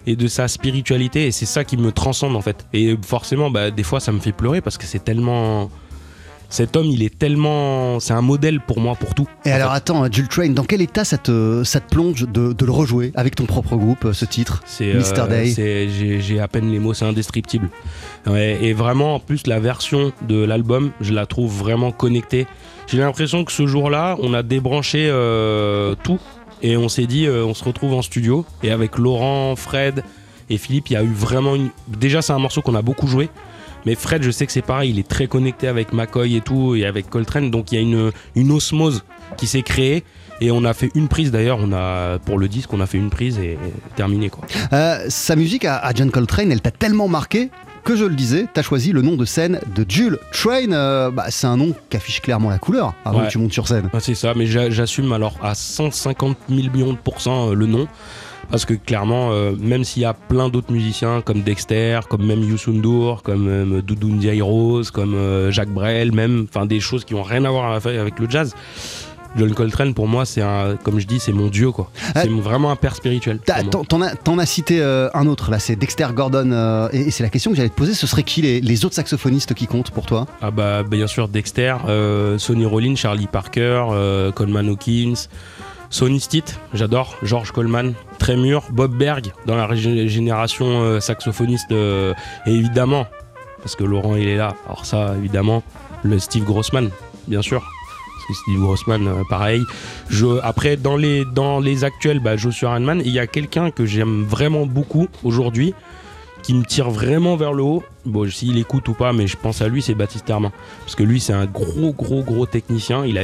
et 0.06 0.16
de 0.16 0.28
sa 0.28 0.48
spiritualité. 0.48 1.28
Et 1.28 1.32
c'est 1.32 1.46
ça 1.46 1.64
qui 1.64 1.78
me 1.78 1.92
transcende, 1.92 2.36
en 2.36 2.42
fait. 2.42 2.68
Et 2.74 2.96
forcément, 3.04 3.50
bah, 3.50 3.72
des 3.72 3.84
fois, 3.84 4.00
ça 4.00 4.12
me 4.12 4.20
fait 4.20 4.32
pleurer 4.32 4.62
parce 4.62 4.78
que 4.78 4.86
c'est 4.86 5.04
tellement. 5.04 5.70
Cet 6.50 6.76
homme, 6.76 6.88
il 6.88 7.04
est 7.04 7.18
tellement. 7.18 8.00
C'est 8.00 8.14
un 8.14 8.22
modèle 8.22 8.60
pour 8.60 8.80
moi, 8.80 8.96
pour 8.96 9.14
tout. 9.14 9.28
Et 9.46 9.52
alors 9.52 9.72
fait. 9.72 9.78
attends, 9.78 10.12
Jules 10.12 10.28
Train, 10.28 10.50
dans 10.50 10.64
quel 10.64 10.82
état 10.82 11.06
ça 11.06 11.18
te, 11.18 11.64
ça 11.64 11.80
te 11.80 11.90
plonge 11.94 12.28
de, 12.28 12.54
de 12.54 12.66
le 12.66 12.72
rejouer 12.72 13.12
avec 13.16 13.36
ton 13.36 13.46
propre 13.46 13.76
groupe, 13.76 14.06
euh, 14.06 14.14
ce 14.14 14.26
titre 14.26 14.62
C'est 14.66 14.94
Mr. 14.94 15.20
euh, 15.20 15.28
Day. 15.28 15.90
J'ai 16.20 16.40
à 16.40 16.48
peine 16.48 16.72
les 16.72 16.80
mots, 16.80 16.94
c'est 16.94 17.06
indescriptible. 17.06 17.70
Et 18.36 18.74
vraiment, 18.74 19.16
en 19.16 19.20
plus, 19.20 19.48
la 19.48 19.60
version 19.60 20.12
de 20.28 20.44
l'album, 20.44 20.92
je 21.02 21.14
la 21.14 21.26
trouve 21.26 21.52
vraiment 21.52 21.92
connectée. 21.92 22.48
J'ai 22.88 22.98
l'impression 22.98 23.44
que 23.44 23.52
ce 23.52 23.68
jour-là, 23.68 24.18
on 24.20 24.34
a 24.34 24.42
débranché 24.42 25.08
euh, 25.12 25.94
tout 26.04 26.20
et 26.64 26.76
on 26.76 26.90
s'est 26.90 27.06
dit, 27.06 27.28
euh, 27.28 27.46
on 27.46 27.54
se 27.54 27.64
retrouve 27.64 27.94
en 27.94 28.02
studio. 28.02 28.46
Et 28.64 28.72
avec 28.72 28.98
Laurent, 28.98 29.56
Fred 29.56 30.04
et 30.50 30.58
Philippe, 30.58 30.90
il 30.90 30.94
y 30.94 30.96
a 30.96 31.04
eu 31.04 31.14
vraiment 31.14 31.56
une. 31.56 31.70
Déjà, 31.88 32.22
c'est 32.22 32.34
un 32.34 32.40
morceau 32.40 32.62
qu'on 32.62 32.76
a 32.76 32.82
beaucoup 32.82 33.08
joué. 33.08 33.30
Mais 33.86 33.96
Fred, 33.96 34.24
je 34.24 34.32
sais 34.32 34.46
que 34.46 34.52
c'est 34.52 34.62
pareil, 34.62 34.90
il 34.92 35.00
est 35.00 35.08
très 35.08 35.28
connecté 35.28 35.68
avec 35.68 35.94
McCoy 35.94 36.36
et 36.36 36.42
tout, 36.42 36.76
et 36.76 36.86
avec 36.86 37.10
Coltrane, 37.10 37.50
donc 37.52 37.72
il 37.72 37.76
y 37.76 37.78
a 37.78 37.82
une, 37.82 38.12
une 38.36 38.52
osmose 38.52 39.04
qui 39.38 39.48
s'est 39.48 39.62
créée. 39.64 40.04
Et 40.42 40.52
on 40.52 40.64
a 40.64 40.74
fait 40.74 40.90
une 40.96 41.10
prise 41.10 41.32
d'ailleurs, 41.32 41.60
on 41.62 41.74
a 41.74 42.18
pour 42.20 42.40
le 42.40 42.48
disque, 42.48 42.72
on 42.74 42.80
a 42.80 42.86
fait 42.86 42.98
une 42.98 43.10
prise 43.10 43.38
et 43.40 43.58
terminé 43.98 44.30
quoi. 44.30 44.46
Euh, 44.72 45.06
Sa 45.10 45.36
musique 45.36 45.66
à, 45.66 45.78
à 45.78 45.94
John 45.94 46.12
Coltrane, 46.12 46.52
elle 46.52 46.62
t'a 46.62 46.72
tellement 46.72 47.10
marqué 47.10 47.50
que 47.84 47.96
je 47.98 48.06
le 48.06 48.16
disais, 48.16 48.46
t'as 48.54 48.62
choisi 48.62 48.92
le 48.94 49.02
nom 49.02 49.16
de 49.18 49.26
scène 49.26 49.60
de 49.76 49.86
Jules 49.88 50.18
Train. 50.32 50.72
euh, 50.72 51.12
bah, 51.12 51.26
c'est 51.30 51.48
un 51.48 51.58
nom 51.58 51.74
qui 51.90 51.98
affiche 51.98 52.22
clairement 52.22 52.50
la 52.50 52.58
couleur 52.58 52.94
avant 53.04 53.20
Ouais. 53.20 53.26
que 53.28 53.32
tu 53.32 53.38
montes 53.38 53.52
sur 53.54 53.68
scène. 53.68 53.90
Ah, 53.94 54.00
c'est 54.00 54.16
ça, 54.16 54.34
mais 54.36 54.46
j'a- 54.46 54.70
j'assume 54.70 55.12
alors 55.12 55.36
à 55.42 55.56
150 55.56 56.38
000 56.50 56.62
millions 56.74 56.94
de 56.94 56.98
pourcents 56.98 57.50
euh, 57.50 57.54
le 57.54 57.66
nom. 57.66 57.88
Parce 58.50 58.66
que 58.66 58.74
clairement, 58.74 59.30
euh, 59.32 59.54
même 59.60 59.84
s'il 59.84 60.02
y 60.02 60.06
a 60.06 60.14
plein 60.14 60.50
d'autres 60.50 60.72
musiciens 60.72 61.22
comme 61.22 61.42
Dexter, 61.42 62.00
comme 62.10 62.26
même 62.26 62.42
Youssou 62.42 62.72
N'Dour, 62.72 63.22
comme 63.22 63.48
euh, 63.48 63.82
Doudou 63.82 64.10
Ndiaye 64.10 64.42
Rose, 64.42 64.90
comme 64.90 65.14
euh, 65.14 65.52
Jacques 65.52 65.74
Brel, 65.74 66.12
même, 66.12 66.48
enfin 66.50 66.66
des 66.66 66.80
choses 66.80 67.06
qui 67.06 67.14
ont 67.14 67.24
rien 67.24 67.46
à 67.46 67.52
voir 67.52 67.74
avec 67.86 68.20
le 68.20 68.30
jazz. 68.30 68.56
John 69.38 69.54
Coltrane, 69.54 69.94
pour 69.94 70.08
moi, 70.08 70.26
c'est 70.26 70.42
un, 70.42 70.76
comme 70.84 71.00
je 71.00 71.06
dis, 71.06 71.20
c'est 71.20 71.32
mon 71.32 71.50
dieu, 71.50 71.70
quoi. 71.70 71.92
C'est 72.16 72.28
vraiment 72.28 72.72
un 72.72 72.76
père 72.76 72.96
spirituel. 72.96 73.40
T'en 73.88 74.02
as, 74.02 74.16
as 74.42 74.46
cité 74.48 74.82
euh, 74.82 75.08
un 75.14 75.28
autre, 75.28 75.52
là, 75.52 75.60
c'est 75.60 75.76
Dexter 75.76 76.08
Gordon. 76.16 76.52
euh, 76.52 76.90
et 76.92 77.02
et 77.02 77.12
c'est 77.12 77.22
la 77.22 77.30
question 77.30 77.52
que 77.52 77.58
j'allais 77.58 77.70
te 77.70 77.76
poser, 77.76 77.94
ce 77.94 78.08
serait 78.08 78.24
qui 78.24 78.42
les, 78.42 78.60
les 78.60 78.86
autres 78.86 78.96
saxophonistes 78.96 79.54
qui 79.54 79.68
comptent 79.68 79.92
pour 79.92 80.08
toi? 80.08 80.26
Ah 80.42 80.50
bah 80.50 80.82
bien 80.82 81.06
sûr 81.06 81.28
Dexter, 81.28 81.76
Sonny 82.40 82.66
Rollins, 82.66 82.96
Charlie 82.96 83.28
Parker, 83.28 84.32
Coleman 84.34 84.68
Hawkins, 84.68 85.28
Sonny 85.90 86.20
Stitt, 86.20 86.60
j'adore, 86.74 87.18
George 87.24 87.52
Coleman, 87.52 87.94
Trémur, 88.20 88.64
Bob 88.72 88.96
Berg 88.96 89.32
dans 89.46 89.56
la 89.56 89.74
génération 89.76 90.82
euh, 90.82 91.00
saxophoniste 91.00 91.72
euh, 91.72 92.14
et 92.46 92.52
évidemment 92.52 93.08
parce 93.62 93.76
que 93.76 93.84
Laurent 93.84 94.16
il 94.16 94.28
est 94.28 94.38
là. 94.38 94.56
Alors 94.68 94.86
ça 94.86 95.16
évidemment 95.18 95.64
le 96.04 96.20
Steve 96.20 96.46
Grossman 96.46 96.90
bien 97.28 97.42
sûr. 97.42 97.64
Steve 98.34 98.60
Grossman, 98.60 99.08
euh, 99.08 99.24
pareil. 99.28 99.64
Après, 100.44 100.78
dans 100.78 100.98
les, 100.98 101.26
dans 101.26 101.60
les 101.60 101.84
actuels, 101.84 102.20
bah, 102.20 102.38
Joshua 102.38 102.76
Redman, 102.76 103.02
il 103.04 103.12
y 103.12 103.20
a 103.20 103.28
quelqu'un 103.28 103.72
que 103.72 103.86
j'aime 103.86 104.24
vraiment 104.24 104.66
beaucoup 104.66 105.08
aujourd'hui, 105.24 105.74
qui 106.44 106.54
me 106.54 106.64
tire 106.64 106.90
vraiment 106.90 107.36
vers 107.36 107.54
le 107.54 107.64
haut. 107.64 107.84
Bon, 108.06 108.30
s'il 108.30 108.58
écoute 108.58 108.88
ou 108.88 108.94
pas, 108.94 109.14
mais 109.14 109.28
je 109.28 109.38
pense 109.38 109.62
à 109.62 109.68
lui, 109.68 109.82
c'est 109.82 109.96
Baptiste 109.96 110.30
Hermin. 110.30 110.52
Parce 110.82 110.96
que 110.96 111.04
lui, 111.04 111.20
c'est 111.20 111.34
un 111.34 111.46
gros, 111.46 111.94
gros, 111.94 112.24
gros 112.24 112.46
technicien. 112.46 113.06
Il 113.06 113.18
a 113.18 113.24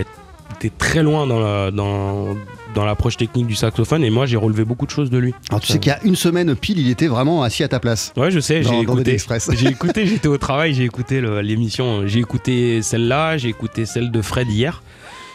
été 0.55 0.69
très 0.69 1.03
loin 1.03 1.27
dans 1.27 1.39
la- 1.39 1.71
dans, 1.71 2.35
dans 2.73 2.83
l'approche 2.85 3.15
technique 3.17 3.47
du 3.47 3.55
saxophone, 3.55 4.03
et 4.03 4.09
moi, 4.09 4.25
j'ai 4.25 4.37
relevé 4.37 4.65
beaucoup 4.65 4.85
de 4.85 4.91
choses 4.91 5.09
de 5.09 5.17
lui. 5.17 5.33
Alors 5.49 5.61
tu 5.61 5.71
sais 5.71 5.79
qu'il 5.79 5.91
y 5.91 5.95
a 5.95 5.99
une 6.03 6.15
semaine 6.15 6.55
pile, 6.55 6.79
il 6.79 6.89
était 6.89 7.07
vraiment 7.07 7.43
assis 7.43 7.63
à 7.63 7.67
ta 7.67 7.79
place. 7.79 8.11
Ouais, 8.17 8.31
je 8.31 8.39
sais, 8.39 8.63
j'ai 8.63 8.79
écouté. 8.79 9.17
J'ai 9.51 9.67
écouté, 9.69 10.05
j'étais 10.07 10.27
au 10.27 10.37
travail, 10.37 10.73
j'ai 10.73 10.83
écouté 10.83 11.21
l'émission. 11.43 12.07
J'ai 12.07 12.19
écouté 12.19 12.81
celle-là, 12.81 13.37
j'ai 13.37 13.49
écouté 13.49 13.85
celle 13.85 14.11
de 14.11 14.21
Fred 14.21 14.49
hier, 14.49 14.81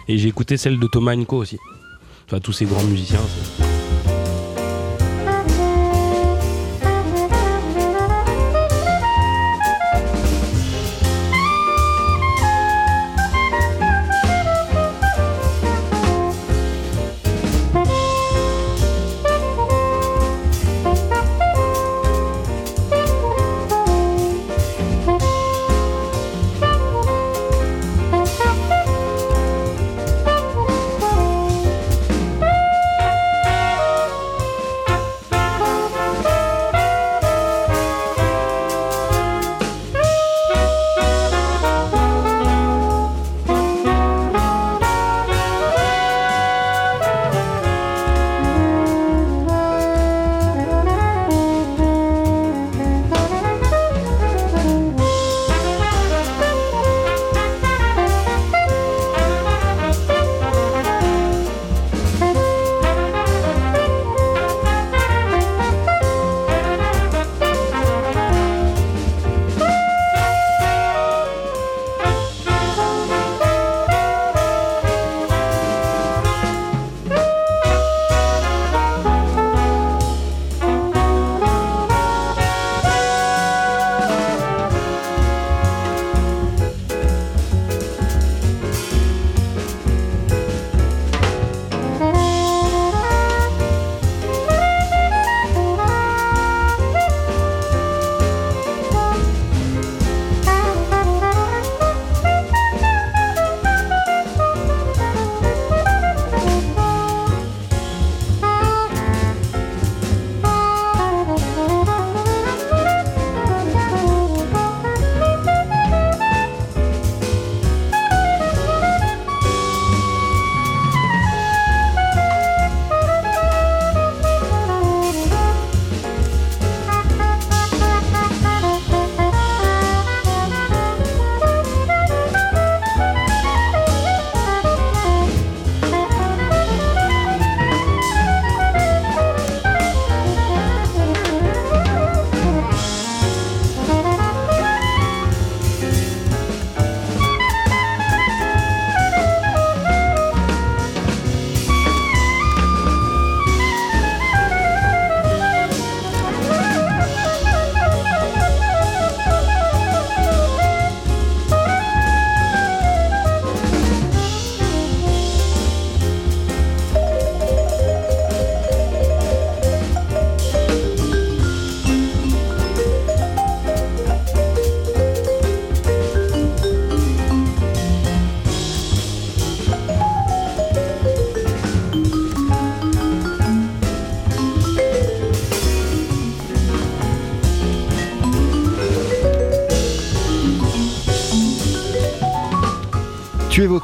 et 0.08 0.18
j'ai 0.18 0.28
écouté 0.28 0.56
celle 0.56 0.78
de 0.78 0.86
Thomas 0.86 1.14
aussi. 1.30 1.58
Enfin, 2.26 2.40
tous 2.40 2.52
ces 2.52 2.64
grands 2.64 2.82
musiciens. 2.84 3.20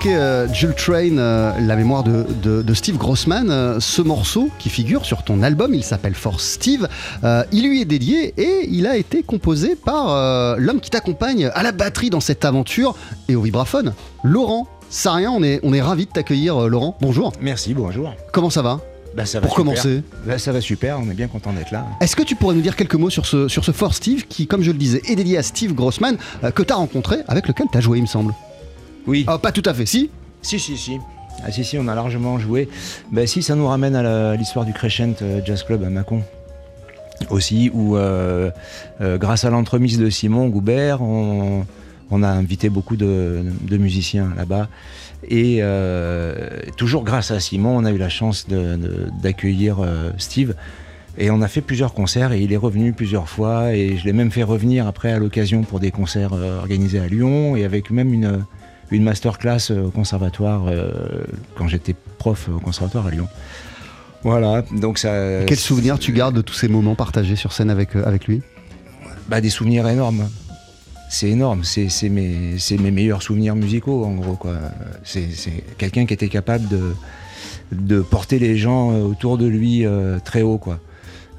Évoquais 0.06 0.16
euh, 0.16 0.52
Jules 0.52 0.74
Train, 0.74 1.18
euh, 1.18 1.52
la 1.60 1.76
mémoire 1.76 2.02
de, 2.02 2.24
de- 2.42 2.62
de 2.62 2.74
Steve 2.74 2.96
Grossman. 2.96 3.50
Euh, 3.50 3.80
ce 3.80 4.02
morceau 4.02 4.50
qui 4.58 4.68
figure 4.68 5.04
sur 5.04 5.22
ton 5.22 5.42
album, 5.42 5.74
il 5.74 5.84
s'appelle 5.84 6.14
For 6.14 6.40
Steve. 6.40 6.88
Il 7.52 7.68
lui 7.68 7.80
est 7.80 7.84
dédié 7.84 8.34
et 8.36 8.66
il 8.68 8.86
a 8.86 8.96
été 8.96 9.22
composé 9.22 9.76
par 9.76 10.56
l'homme 10.58 10.80
qui 10.80 10.90
t'accompagne 10.90 11.50
à 11.54 11.62
la 11.62 11.72
batterie 11.72 12.10
dans 12.10 12.20
cette 12.20 12.44
aventure 12.44 12.96
et 13.28 13.34
au 13.36 13.42
vibraphone, 13.42 13.92
Laurent. 14.22 14.68
Sarien, 14.88 15.30
on 15.32 15.42
est, 15.42 15.58
on 15.64 15.72
est 15.72 15.82
ravi 15.82 16.06
de 16.06 16.10
t'accueillir, 16.12 16.68
Laurent. 16.68 16.96
Bonjour. 17.00 17.32
Merci, 17.40 17.74
bonjour. 17.74 18.14
Comment 18.32 18.50
ça 18.50 18.62
va? 18.62 18.80
Bah, 19.16 19.26
ça 19.26 19.40
va 19.40 19.46
Pour 19.48 19.56
super. 19.56 19.64
commencer. 19.72 20.02
Bah, 20.26 20.38
ça 20.38 20.52
va 20.52 20.60
super, 20.60 20.98
on 21.00 21.10
est 21.10 21.14
bien 21.14 21.26
content 21.26 21.52
d'être 21.52 21.72
là. 21.72 21.86
Est-ce 22.00 22.14
que 22.14 22.22
tu 22.22 22.36
pourrais 22.36 22.54
nous 22.54 22.60
dire 22.60 22.76
quelques 22.76 22.94
mots 22.94 23.10
sur 23.10 23.26
ce, 23.26 23.48
sur 23.48 23.64
ce 23.64 23.72
For 23.72 23.94
Steve 23.94 24.26
qui, 24.28 24.46
comme 24.46 24.62
je 24.62 24.70
le 24.70 24.78
disais, 24.78 25.02
est 25.08 25.16
dédié 25.16 25.38
à 25.38 25.42
Steve 25.42 25.74
Grossman, 25.74 26.16
euh, 26.44 26.50
que 26.50 26.62
tu 26.62 26.72
as 26.72 26.76
rencontré, 26.76 27.16
avec 27.26 27.48
lequel 27.48 27.66
tu 27.72 27.78
as 27.78 27.80
joué, 27.80 27.98
il 27.98 28.02
me 28.02 28.06
semble? 28.06 28.32
Oui. 29.06 29.24
Ah, 29.26 29.38
Pas 29.38 29.52
tout 29.52 29.62
à 29.64 29.74
fait, 29.74 29.86
si 29.86 30.10
Si, 30.42 30.58
si, 30.58 30.76
si. 30.76 30.98
Ah 31.44 31.50
si, 31.50 31.64
si, 31.64 31.78
on 31.78 31.86
a 31.86 31.94
largement 31.94 32.38
joué. 32.38 32.68
Bah 33.12 33.26
si, 33.26 33.42
ça 33.42 33.54
nous 33.54 33.66
ramène 33.66 33.94
à 33.94 34.36
l'histoire 34.36 34.64
du 34.64 34.72
Crescent 34.72 35.14
euh, 35.22 35.40
Jazz 35.44 35.62
Club 35.64 35.84
à 35.84 35.90
Mâcon. 35.90 36.22
Aussi, 37.30 37.70
où 37.72 37.96
euh, 37.96 38.50
euh, 39.00 39.18
grâce 39.18 39.44
à 39.44 39.50
l'entremise 39.50 39.98
de 39.98 40.08
Simon 40.10 40.48
Goubert, 40.48 41.02
on, 41.02 41.64
on 42.10 42.22
a 42.22 42.28
invité 42.28 42.68
beaucoup 42.68 42.96
de, 42.96 43.42
de 43.62 43.76
musiciens 43.76 44.32
là-bas. 44.36 44.68
Et 45.28 45.58
euh, 45.60 46.60
toujours 46.76 47.04
grâce 47.04 47.30
à 47.30 47.40
Simon, 47.40 47.76
on 47.76 47.84
a 47.84 47.92
eu 47.92 47.98
la 47.98 48.08
chance 48.08 48.46
d'accueillir 48.48 49.78
Steve. 50.18 50.54
Et 51.18 51.30
on 51.30 51.40
a 51.40 51.48
fait 51.48 51.62
plusieurs 51.62 51.94
concerts 51.94 52.32
et 52.32 52.40
il 52.42 52.52
est 52.52 52.58
revenu 52.58 52.92
plusieurs 52.92 53.28
fois. 53.28 53.72
Et 53.74 53.96
je 53.96 54.04
l'ai 54.04 54.12
même 54.12 54.30
fait 54.30 54.42
revenir 54.42 54.86
après 54.86 55.12
à 55.12 55.18
l'occasion 55.18 55.62
pour 55.62 55.80
des 55.80 55.90
concerts 55.90 56.32
organisés 56.32 57.00
à 57.00 57.06
Lyon 57.06 57.56
et 57.56 57.64
avec 57.64 57.90
même 57.90 58.12
une, 58.12 58.44
une 58.90 59.02
masterclass 59.02 59.70
euh, 59.70 59.86
au 59.86 59.90
conservatoire 59.90 60.66
euh, 60.68 60.90
quand 61.56 61.68
j'étais 61.68 61.94
prof 62.18 62.48
au 62.54 62.60
conservatoire 62.60 63.06
à 63.06 63.10
Lyon. 63.10 63.28
Voilà, 64.22 64.62
donc 64.72 64.98
ça. 64.98 65.44
Quel 65.46 65.58
souvenir 65.58 65.98
tu 65.98 66.12
gardes 66.12 66.34
de 66.36 66.40
tous 66.40 66.54
ces 66.54 66.68
moments 66.68 66.94
partagés 66.94 67.36
sur 67.36 67.52
scène 67.52 67.70
avec, 67.70 67.94
euh, 67.96 68.02
avec 68.04 68.26
lui? 68.26 68.42
Bah, 69.28 69.40
Des 69.40 69.50
souvenirs 69.50 69.86
énormes. 69.88 70.28
C'est 71.08 71.28
énorme, 71.28 71.62
c'est 71.62 72.08
mes, 72.08 72.58
c'est 72.58 72.78
mes 72.78 72.90
meilleurs 72.90 73.22
souvenirs 73.22 73.54
musicaux 73.54 74.04
en 74.04 74.14
gros. 74.14 74.36
C'est 75.04 75.28
quelqu'un 75.78 76.04
qui 76.04 76.12
était 76.14 76.28
capable 76.28 76.66
de, 76.66 76.94
de 77.70 78.00
porter 78.00 78.40
les 78.40 78.56
gens 78.56 78.90
autour 78.92 79.38
de 79.38 79.46
lui 79.46 79.86
euh, 79.86 80.18
très 80.24 80.42
haut. 80.42 80.58
quoi. 80.58 80.80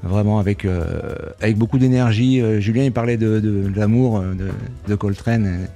Vraiment 0.02 0.38
avec, 0.38 0.64
euh, 0.64 1.12
avec 1.42 1.58
beaucoup 1.58 1.76
d'énergie. 1.78 2.40
Julien 2.60 2.84
il 2.84 2.92
parlait 2.92 3.18
de, 3.18 3.40
de- 3.40 3.68
de 3.68 3.78
l'amour 3.78 4.20
de, 4.20 4.48
de 4.88 4.94
Coltrane. 4.94 5.68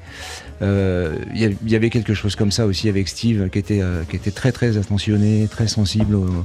Euh, 0.63 1.17
Il 1.35 1.43
y 1.43 1.57
il 1.65 1.71
y 1.71 1.77
avait 1.77 1.91
quelque 1.91 2.15
chose 2.15 2.37
comme 2.37 2.51
ça 2.53 2.67
aussi 2.67 2.89
avec 2.89 3.09
Steve 3.09 3.49
qui 3.51 3.59
était, 3.59 3.81
euh, 3.83 4.03
qui 4.09 4.17
était 4.17 4.31
très 4.31 4.53
très 4.53 4.77
attentionné, 4.77 5.49
très 5.51 5.67
sensible 5.69 6.15
aux, 6.15 6.45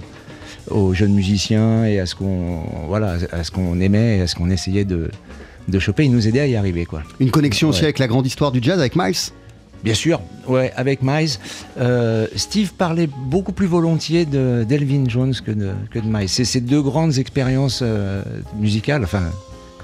aux 0.72 0.94
jeunes 0.94 1.14
musiciens 1.14 1.86
et 1.86 2.00
à 2.00 2.06
ce 2.06 2.16
qu'on 2.16 2.62
voilà, 2.88 3.18
à 3.32 3.44
ce 3.44 3.52
qu'on 3.52 3.80
aimait 3.80 4.18
et 4.18 4.22
à 4.22 4.28
ce 4.28 4.36
qu'on 4.36 4.50
essayait 4.50 4.86
de, 4.86 5.10
de 5.68 5.80
choper. 5.80 6.06
Il 6.06 6.12
nous 6.12 6.28
aidait 6.28 6.40
à 6.42 6.48
y 6.48 6.56
arriver. 6.56 6.86
quoi. 6.86 7.04
Une 7.20 7.32
connexion 7.32 7.70
aussi 7.70 7.84
avec 7.84 8.00
la 8.00 8.08
grande 8.08 8.26
histoire 8.26 8.52
du 8.52 8.60
jazz, 8.62 8.80
avec 8.80 8.96
Miles? 8.96 9.16
Bien 9.84 9.94
sûr, 9.94 10.20
ouais, 10.48 10.74
avec 10.76 11.04
Miles. 11.04 11.30
Euh, 11.80 12.26
Steve 12.36 12.74
parlait 12.74 13.08
beaucoup 13.28 13.52
plus 13.52 13.68
volontiers 13.68 14.26
de- 14.26 14.66
d'Elvin 14.68 15.08
Jones 15.08 15.36
que 15.46 15.52
de, 15.52 15.70
que 15.92 16.00
de 16.00 16.08
Miles. 16.08 16.28
C'est 16.30 16.46
ces 16.46 16.62
deux 16.62 16.82
grandes 16.82 17.20
expériences 17.20 17.82
euh, 17.84 18.24
musicales. 18.60 19.04
Enfin, 19.04 19.26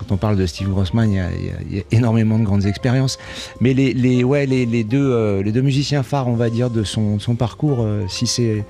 quand 0.04 0.14
on 0.14 0.18
parle 0.18 0.36
de 0.38 0.46
Steve 0.46 0.70
Grossman, 0.70 1.10
il 1.12 1.16
y 1.16 1.20
a, 1.20 1.28
il 1.32 1.46
y 1.46 1.50
a- 1.50 1.54
il 1.72 1.78
y 1.78 1.80
a 1.80 1.84
énormément 1.92 2.38
de 2.40 2.44
grandes 2.44 2.66
expériences. 2.66 3.18
Mais 3.62 3.74
les, 3.74 3.94
les, 3.94 4.24
ouais, 4.24 4.46
les, 4.46 4.66
les 4.66 4.84
deux, 4.84 5.12
euh, 5.12 5.42
les 5.44 5.52
deux 5.52 5.62
musiciens 5.62 6.04
phares, 6.04 6.28
on 6.28 6.36
va 6.36 6.50
dire, 6.50 6.70
de 6.70 6.84
son, 6.84 7.18
de 7.18 7.22
son 7.22 7.36
parcours, 7.36 7.78
euh, 7.82 8.04
si 8.08 8.28
c'est 8.28 8.64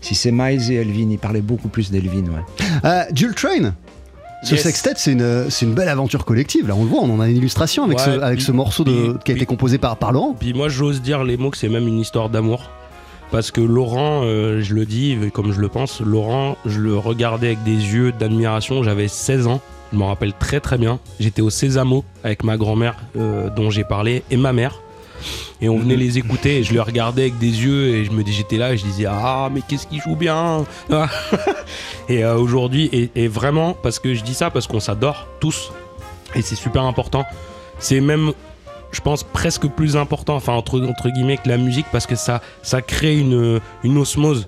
si 0.00 0.14
c'est 0.14 0.30
Miles 0.30 0.70
et 0.70 0.76
Elvin, 0.76 1.08
il 1.10 1.18
parlait 1.18 1.40
beaucoup 1.40 1.68
plus 1.68 1.90
d'Elvin. 1.90 2.22
Ouais. 2.22 2.64
Euh, 2.84 3.02
Jules 3.14 3.34
Train 3.34 3.74
ce 4.44 4.54
Yes. 4.54 4.62
sextet, 4.62 4.92
c'est 4.96 5.10
une, 5.64 5.74
belle 5.74 5.88
aventure 5.88 6.24
collective. 6.24 6.68
Là, 6.68 6.76
on 6.76 6.84
le 6.84 6.88
voit, 6.88 7.00
on 7.00 7.10
en 7.12 7.18
a 7.18 7.28
une 7.28 7.36
illustration 7.38 7.82
avec, 7.82 7.98
Ouais, 7.98 8.04
ce, 8.04 8.10
avec 8.10 8.36
puis- 8.36 8.44
ce 8.46 8.52
morceau 8.52 8.84
de, 8.84 8.92
puis- 8.92 9.18
qui 9.24 9.32
a 9.32 9.34
été 9.34 9.46
composé 9.46 9.78
par, 9.78 9.96
par 9.96 10.12
Laurent. 10.12 10.36
Puis 10.38 10.54
moi, 10.54 10.68
j'ose 10.68 11.02
dire 11.02 11.24
les 11.24 11.36
mots 11.36 11.50
que 11.50 11.56
c'est 11.56 11.68
même 11.68 11.88
une 11.88 11.98
histoire 11.98 12.28
d'amour. 12.28 12.70
Parce 13.32 13.50
que 13.50 13.60
Laurent, 13.60 14.22
euh, 14.22 14.60
je 14.62 14.74
le 14.74 14.86
dis 14.86 15.16
comme 15.34 15.52
je 15.52 15.60
le 15.60 15.66
pense, 15.68 16.00
Laurent, 16.00 16.56
je 16.64 16.78
le 16.78 16.96
regardais 16.96 17.48
avec 17.48 17.64
des 17.64 17.72
yeux 17.72 18.12
d'admiration. 18.12 18.84
J'avais 18.84 19.08
16 19.08 19.48
ans, 19.48 19.60
je 19.92 19.96
m'en 19.98 20.08
rappelle 20.08 20.32
très 20.34 20.60
très 20.60 20.78
bien. 20.78 20.98
J'étais 21.20 21.42
au 21.42 21.50
Sésamo 21.50 22.04
avec 22.24 22.44
ma 22.44 22.56
grand-mère 22.56 22.96
euh, 23.16 23.48
dont 23.50 23.70
j'ai 23.70 23.84
parlé 23.84 24.22
et 24.30 24.36
ma 24.36 24.52
mère. 24.52 24.80
Et 25.60 25.68
on 25.68 25.78
venait 25.78 25.94
Mhm. 25.94 26.00
les 26.00 26.18
écouter 26.18 26.58
et 26.58 26.62
je 26.64 26.72
les 26.72 26.78
regardais 26.80 27.22
avec 27.22 27.38
des 27.38 27.64
yeux 27.64 27.88
et 27.96 28.04
je 28.04 28.12
me 28.12 28.22
dis 28.22 28.32
j'étais 28.32 28.56
là 28.56 28.72
et 28.72 28.76
je 28.76 28.84
disais 28.84 29.06
ah 29.08 29.48
mais 29.52 29.60
qu'est-ce 29.66 29.86
qu'il 29.88 30.00
joue 30.00 30.14
bien 30.14 30.64
Ah. 30.92 31.08
et 32.08 32.22
euh, 32.24 32.36
aujourd'hui 32.36 32.88
et, 32.92 33.10
et 33.16 33.26
vraiment 33.26 33.74
parce 33.82 33.98
que 33.98 34.14
je 34.14 34.22
dis 34.22 34.34
ça 34.34 34.50
parce 34.50 34.68
qu'on 34.68 34.78
s'adore 34.78 35.26
tous 35.40 35.72
et 36.36 36.42
c'est 36.42 36.54
super 36.54 36.84
important 36.84 37.24
c'est 37.80 38.00
même 38.00 38.32
je 38.92 39.00
pense 39.00 39.24
presque 39.24 39.66
plus 39.66 39.96
important 39.96 40.36
enfin 40.36 40.52
entre, 40.52 40.80
entre 40.80 41.08
guillemets 41.10 41.36
que 41.38 41.48
la 41.48 41.56
musique 41.58 41.86
parce 41.90 42.06
que 42.06 42.14
ça 42.14 42.40
ça 42.62 42.80
crée 42.80 43.18
une, 43.18 43.58
une 43.82 43.98
osmose 43.98 44.46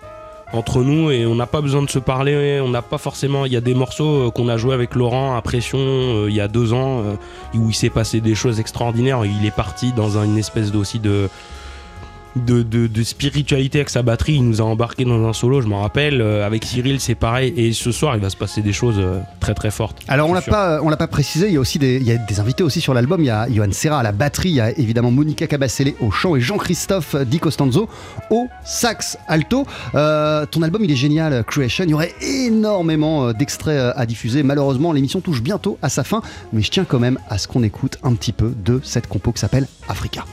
entre 0.53 0.82
nous 0.82 1.11
et 1.12 1.26
on 1.26 1.34
n'a 1.36 1.46
pas 1.46 1.61
besoin 1.61 1.82
de 1.82 1.90
se 1.90 1.98
parler 2.01 2.61
on 2.61 2.68
n'a 2.68 2.82
pas 2.82 2.98
forcément 2.98 3.44
il 3.46 3.53
y 3.53 3.57
a 3.57 3.61
des 3.61 3.74
morceaux 3.74 4.26
euh, 4.26 4.30
qu'on 4.30 4.48
a 4.48 4.57
joué 4.57 4.74
avec 4.74 4.94
Laurent 4.96 5.36
à 5.36 5.42
Pression 5.42 5.78
euh, 5.80 6.26
il 6.28 6.34
y 6.34 6.40
a 6.40 6.48
deux 6.48 6.72
ans 6.72 7.01
euh, 7.05 7.14
où 7.55 7.68
il 7.70 7.74
s'est 7.74 7.90
passé 7.90 8.20
des 8.20 8.34
choses 8.34 8.59
extraordinaires. 8.59 9.24
Il 9.24 9.46
est 9.46 9.55
parti 9.55 9.92
dans 9.92 10.18
un- 10.18 10.24
une 10.24 10.38
espèce 10.38 10.72
de, 10.72 10.78
aussi 10.78 10.98
de 10.98 11.28
de, 12.37 12.62
de- 12.62 12.87
de 12.87 13.03
spiritualité 13.03 13.78
avec 13.78 13.91
sa 13.91 14.03
batterie. 14.03 14.35
Il 14.35 14.49
nous 14.49 14.61
a 14.61 14.64
embarqué 14.64 15.05
dans 15.05 15.26
un 15.28 15.33
solo, 15.33 15.61
je 15.61 15.66
m'en 15.68 15.83
rappelle. 15.83 16.20
Euh, 16.20 16.47
avec 16.47 16.64
Cyril, 16.64 17.01
c'est 17.01 17.14
pareil. 17.14 17.53
Et 17.57 17.72
ce 17.72 17.93
soir, 17.93 18.14
il 18.16 18.20
va 18.22 18.31
se 18.31 18.37
passer 18.37 18.62
des 18.62 18.72
choses 18.72 18.97
euh, 18.99 19.20
très 19.41 19.55
très 19.55 19.70
fortes. 19.70 19.99
Alors 20.09 20.28
on 20.31 20.35
l'a 20.35 20.43
pas, 20.43 20.81
on 20.83 20.89
l'a 20.89 20.97
pas 20.97 21.07
précisé. 21.09 21.49
Il 21.49 21.55
y 21.55 21.57
a 21.57 21.61
aussi 21.61 21.78
des, 21.78 21.97
il 21.97 22.05
y 22.05 22.12
a 22.12 22.16
des 22.16 22.41
invités 22.41 22.62
aussi 22.62 22.81
sur 22.81 22.95
l'album. 22.95 23.20
Il 23.20 23.26
y 23.26 23.31
a 23.31 23.49
Johan 23.51 23.72
Serra 23.72 24.01
à 24.01 24.03
la 24.03 24.12
batterie, 24.12 24.51
il 24.51 24.55
y 24.57 24.61
a 24.61 24.70
évidemment 24.78 25.11
Monica 25.11 25.47
Cabasele 25.47 25.95
au 26.01 26.11
chant 26.11 26.37
et 26.37 26.41
Jean-Christophe 26.41 27.16
Di 27.16 27.39
Costanzo 27.39 27.89
au 28.31 28.47
sax 28.64 29.18
alto. 29.28 29.66
Euh, 29.95 30.47
ton 30.47 30.62
album 30.62 30.85
il 30.85 30.91
est 30.91 30.97
génial, 30.97 31.45
Creation. 31.45 31.85
Il 31.85 31.91
y 31.91 31.95
aurait 31.95 32.14
énormément 32.22 33.26
euh, 33.26 33.33
d'extraits 33.33 33.76
euh, 33.76 33.93
à 33.97 34.07
diffuser. 34.07 34.43
Malheureusement, 34.43 34.93
l'émission 34.93 35.20
touche 35.20 35.43
bientôt 35.43 35.78
à 35.83 35.89
sa 35.89 36.05
fin, 36.05 36.22
mais 36.53 36.62
je 36.62 36.70
tiens 36.70 36.85
quand 36.85 36.99
même 36.99 37.18
à 37.28 37.39
ce 37.39 37.49
qu'on 37.49 37.62
écoute 37.62 37.99
un 38.03 38.14
petit 38.14 38.33
peu 38.33 38.53
de 38.64 38.81
cette 38.83 39.07
compo 39.09 39.33
qui 39.33 39.41
s'appelle 39.41 39.66
Africa. 39.89 40.24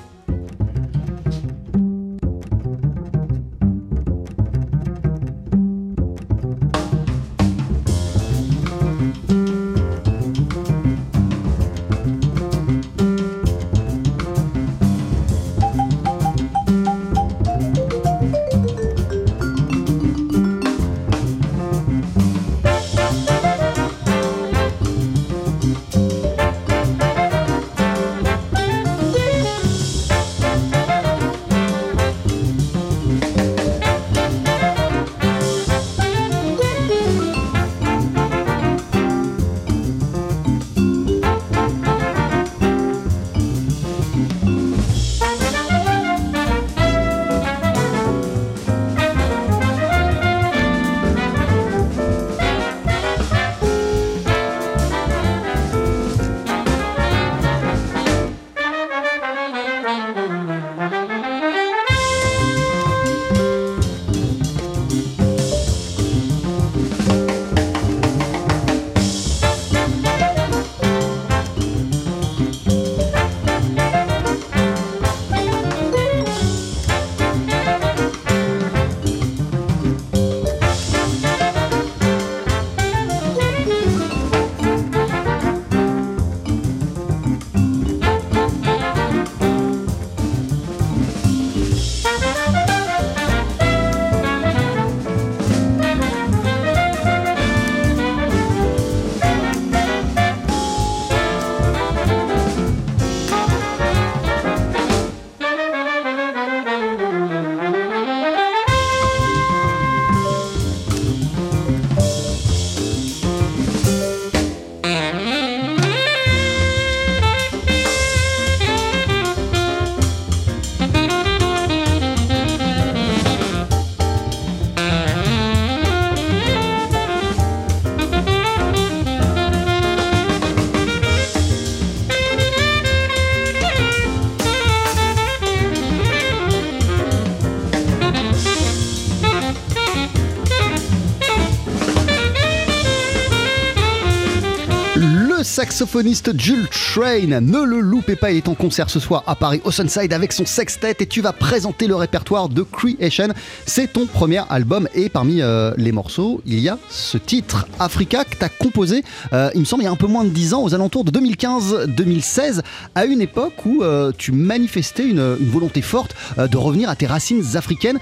Saxophoniste 145.77 146.31
Jules 146.39 146.67
Train. 146.69 147.39
Ne 147.39 147.63
le 147.63 147.81
loupez 147.81 148.15
pas, 148.15 148.31
il 148.31 148.37
est 148.37 148.47
en 148.47 148.55
concert 148.55 148.89
ce 148.89 148.99
soir 148.99 149.23
à 149.27 149.35
Paris 149.35 149.61
au 149.63 149.69
Sunside 149.69 150.11
avec 150.11 150.33
son 150.33 150.43
sextet 150.43 150.95
et 150.99 151.05
tu 151.05 151.21
vas 151.21 151.33
présenter 151.33 151.85
le 151.85 151.93
répertoire 151.93 152.49
de 152.49 152.63
Creation. 152.63 153.27
C'est 153.67 153.93
ton 153.93 154.07
premier 154.07 154.41
album 154.49 154.89
et 154.95 155.07
parmi 155.07 155.39
euh, 155.39 155.75
les 155.77 155.91
morceaux, 155.91 156.41
il 156.47 156.57
y 156.61 156.67
a 156.67 156.79
ce 156.89 157.19
titre 157.19 157.67
Africa 157.77 158.25
que 158.25 158.35
tu 158.35 158.43
as 158.43 158.49
composé, 158.49 159.03
euh, 159.33 159.51
il 159.53 159.59
me 159.59 159.65
semble, 159.65 159.83
il 159.83 159.85
y 159.85 159.87
a 159.87 159.91
un 159.91 159.95
peu 159.95 160.07
moins 160.07 160.23
de 160.23 160.29
10 160.29 160.55
ans, 160.55 160.63
aux 160.63 160.73
alentours 160.73 161.03
de 161.03 161.11
2015-2016, 161.11 162.61
à 162.95 163.05
une 163.05 163.21
époque 163.21 163.63
où 163.67 163.83
euh, 163.83 164.11
tu 164.17 164.31
manifestais 164.31 165.07
une, 165.07 165.35
volonté 165.35 165.83
forte 165.83 166.15
de 166.39 166.57
revenir 166.57 166.89
à 166.89 166.95
tes 166.95 167.05
racines 167.05 167.43
africaines. 167.55 167.99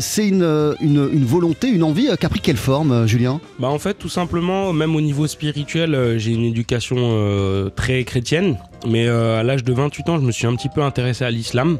C'est 0.00 0.26
une, 0.26 0.74
une- 0.80 1.24
volonté, 1.24 1.68
une 1.68 1.84
envie 1.84 2.08
qui 2.18 2.26
a 2.26 2.28
pris 2.28 2.40
quelle 2.40 2.56
forme, 2.56 3.06
Julien? 3.06 3.40
Bah 3.60 3.68
en 3.68 3.78
fait 3.78 3.94
tout 3.94 4.08
simplement 4.08 4.72
même 4.72 4.96
au 4.96 5.00
niveau 5.00 5.28
spirituel 5.28 6.18
j'ai 6.18 6.32
une 6.32 6.44
éducation 6.44 6.95
euh, 6.98 7.70
très 7.70 8.04
chrétienne 8.04 8.56
mais 8.86 9.06
euh, 9.08 9.40
à 9.40 9.42
l'âge 9.42 9.64
de 9.64 9.72
28 9.72 10.08
ans 10.08 10.16
je 10.18 10.22
me 10.24 10.32
suis 10.32 10.46
un 10.46 10.54
petit 10.54 10.68
peu 10.68 10.82
intéressé 10.82 11.24
à 11.24 11.30
l'islam 11.30 11.78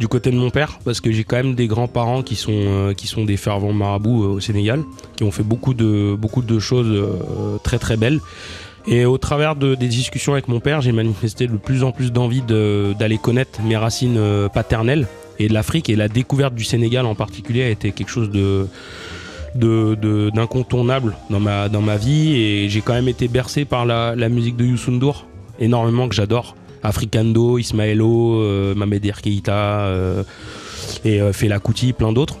du 0.00 0.08
côté 0.08 0.30
de 0.30 0.36
mon 0.36 0.50
père 0.50 0.78
parce 0.84 1.00
que 1.00 1.12
j'ai 1.12 1.24
quand 1.24 1.36
même 1.36 1.54
des 1.54 1.66
grands-parents 1.66 2.22
qui 2.22 2.34
sont 2.36 2.52
euh, 2.52 2.92
qui 2.94 3.06
sont 3.06 3.24
des 3.24 3.36
fervents 3.36 3.72
marabouts 3.72 4.24
au 4.24 4.40
Sénégal 4.40 4.82
qui 5.16 5.24
ont 5.24 5.30
fait 5.30 5.42
beaucoup 5.44 5.74
de 5.74 6.58
choses 6.58 6.92
très 7.62 7.78
très 7.78 7.96
belles. 7.96 8.20
Et 8.86 9.06
au 9.06 9.16
travers 9.16 9.56
de, 9.56 9.74
des 9.74 9.88
discussions 9.88 10.32
avec 10.34 10.46
mon 10.48 10.60
père 10.60 10.80
j'ai 10.82 10.92
manifesté 10.92 11.46
de 11.46 11.56
plus 11.56 11.84
en 11.84 11.90
plus 11.92 12.12
d'envie 12.12 12.42
de- 12.42 12.94
d'aller 12.98 13.16
connaître 13.18 13.62
mes 13.62 13.76
racines 13.76 14.20
paternelles 14.52 15.06
et 15.38 15.48
de 15.48 15.54
l'Afrique 15.54 15.88
et 15.88 15.96
la 15.96 16.08
découverte 16.08 16.54
du 16.54 16.64
Sénégal 16.64 17.06
en 17.06 17.14
particulier 17.14 17.62
a 17.62 17.70
été 17.70 17.92
quelque 17.92 18.10
chose 18.10 18.30
de 18.30 18.66
de- 19.54 19.94
de- 19.94 20.30
d'incontournable 20.30 21.16
dans 21.30 21.40
ma, 21.40 21.96
vie 21.96 22.34
et 22.36 22.68
j'ai 22.68 22.80
quand 22.80 22.94
même 22.94 23.08
été 23.08 23.28
bercé 23.28 23.64
par 23.64 23.86
la, 23.86 24.28
musique 24.28 24.56
de 24.56 24.64
Youssou 24.64 24.92
énormément 25.58 26.08
que 26.08 26.14
j'adore. 26.14 26.56
Africando, 26.82 27.56
Ismaelo, 27.58 28.40
euh, 28.42 28.74
Mamed 28.74 29.10
Keita 29.22 29.86
euh, 29.86 30.22
et 31.04 31.20
euh, 31.20 31.32
Fela 31.32 31.58
Kuti, 31.58 31.94
plein 31.94 32.12
d'autres. 32.12 32.36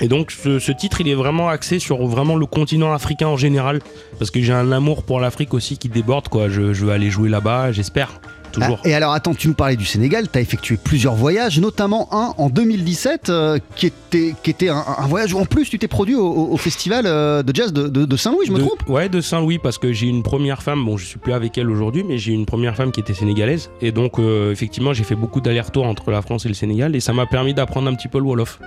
Et 0.00 0.08
donc 0.08 0.30
ce, 0.30 0.58
ce 0.58 0.72
titre 0.72 1.00
il 1.00 1.08
est 1.08 1.14
vraiment 1.14 1.48
axé 1.48 1.78
sur 1.78 2.04
vraiment 2.06 2.36
le 2.36 2.46
continent 2.46 2.92
africain 2.92 3.28
en 3.28 3.36
général 3.36 3.80
parce 4.18 4.30
que 4.30 4.40
j'ai 4.42 4.52
un 4.52 4.72
amour 4.72 5.04
pour 5.04 5.20
l'Afrique 5.20 5.54
aussi 5.54 5.78
qui 5.78 5.88
déborde 5.88 6.28
quoi. 6.28 6.48
Je, 6.48 6.72
je 6.72 6.84
veux 6.84 6.92
aller 6.92 7.10
jouer 7.10 7.28
là-bas, 7.28 7.72
j'espère 7.72 8.20
toujours. 8.54 8.78
Ah, 8.84 8.88
et 8.88 8.94
alors 8.94 9.12
attends, 9.12 9.34
tu 9.34 9.48
nous 9.48 9.54
parlais 9.54 9.76
du 9.76 9.84
Sénégal, 9.84 10.28
tu 10.30 10.38
as 10.38 10.40
effectué 10.40 10.76
plusieurs 10.82 11.14
voyages, 11.14 11.58
notamment 11.60 12.08
un 12.12 12.32
en 12.38 12.48
2017 12.48 13.28
euh, 13.28 13.58
qui 13.76 13.86
était, 13.86 14.34
qui 14.42 14.50
était 14.50 14.68
un, 14.68 14.82
un 14.98 15.06
voyage 15.06 15.34
où 15.34 15.38
en 15.38 15.44
plus 15.44 15.68
tu 15.68 15.78
t'es 15.78 15.88
produit 15.88 16.14
au, 16.14 16.56
festival 16.56 17.04
euh, 17.06 17.42
de 17.42 17.54
jazz 17.54 17.72
de, 17.72 17.88
de- 17.88 18.04
de 18.04 18.16
Saint-Louis, 18.16 18.46
je 18.46 18.52
me 18.52 18.58
De- 18.58 18.64
trompe? 18.64 18.88
Ouais, 18.88 19.08
de 19.08 19.20
Saint-Louis, 19.20 19.58
parce 19.58 19.78
que 19.78 19.92
j'ai 19.92 20.06
une 20.06 20.22
première 20.22 20.62
femme, 20.62 20.84
bon, 20.84 20.96
je 20.96 21.04
suis 21.04 21.18
plus 21.18 21.32
avec 21.32 21.58
elle 21.58 21.70
aujourd'hui, 21.70 22.04
mais 22.06 22.18
j'ai 22.18 22.32
une 22.32 22.46
première 22.46 22.76
femme 22.76 22.92
qui 22.92 23.00
était 23.00 23.14
sénégalaise. 23.14 23.70
Et 23.80 23.92
donc, 23.92 24.18
euh, 24.18 24.52
effectivement, 24.52 24.92
j'ai 24.92 25.04
fait 25.04 25.14
beaucoup 25.16 25.40
d'allers-retours 25.40 25.86
entre 25.86 26.10
la 26.10 26.22
France 26.22 26.44
et 26.46 26.48
le 26.48 26.54
Sénégal, 26.54 26.94
et 26.96 27.00
ça 27.00 27.12
m'a 27.12 27.26
permis 27.26 27.54
d'apprendre 27.54 27.88
un 27.90 27.94
petit 27.94 28.08
peu 28.08 28.18
le 28.18 28.24
Wolof. 28.24 28.58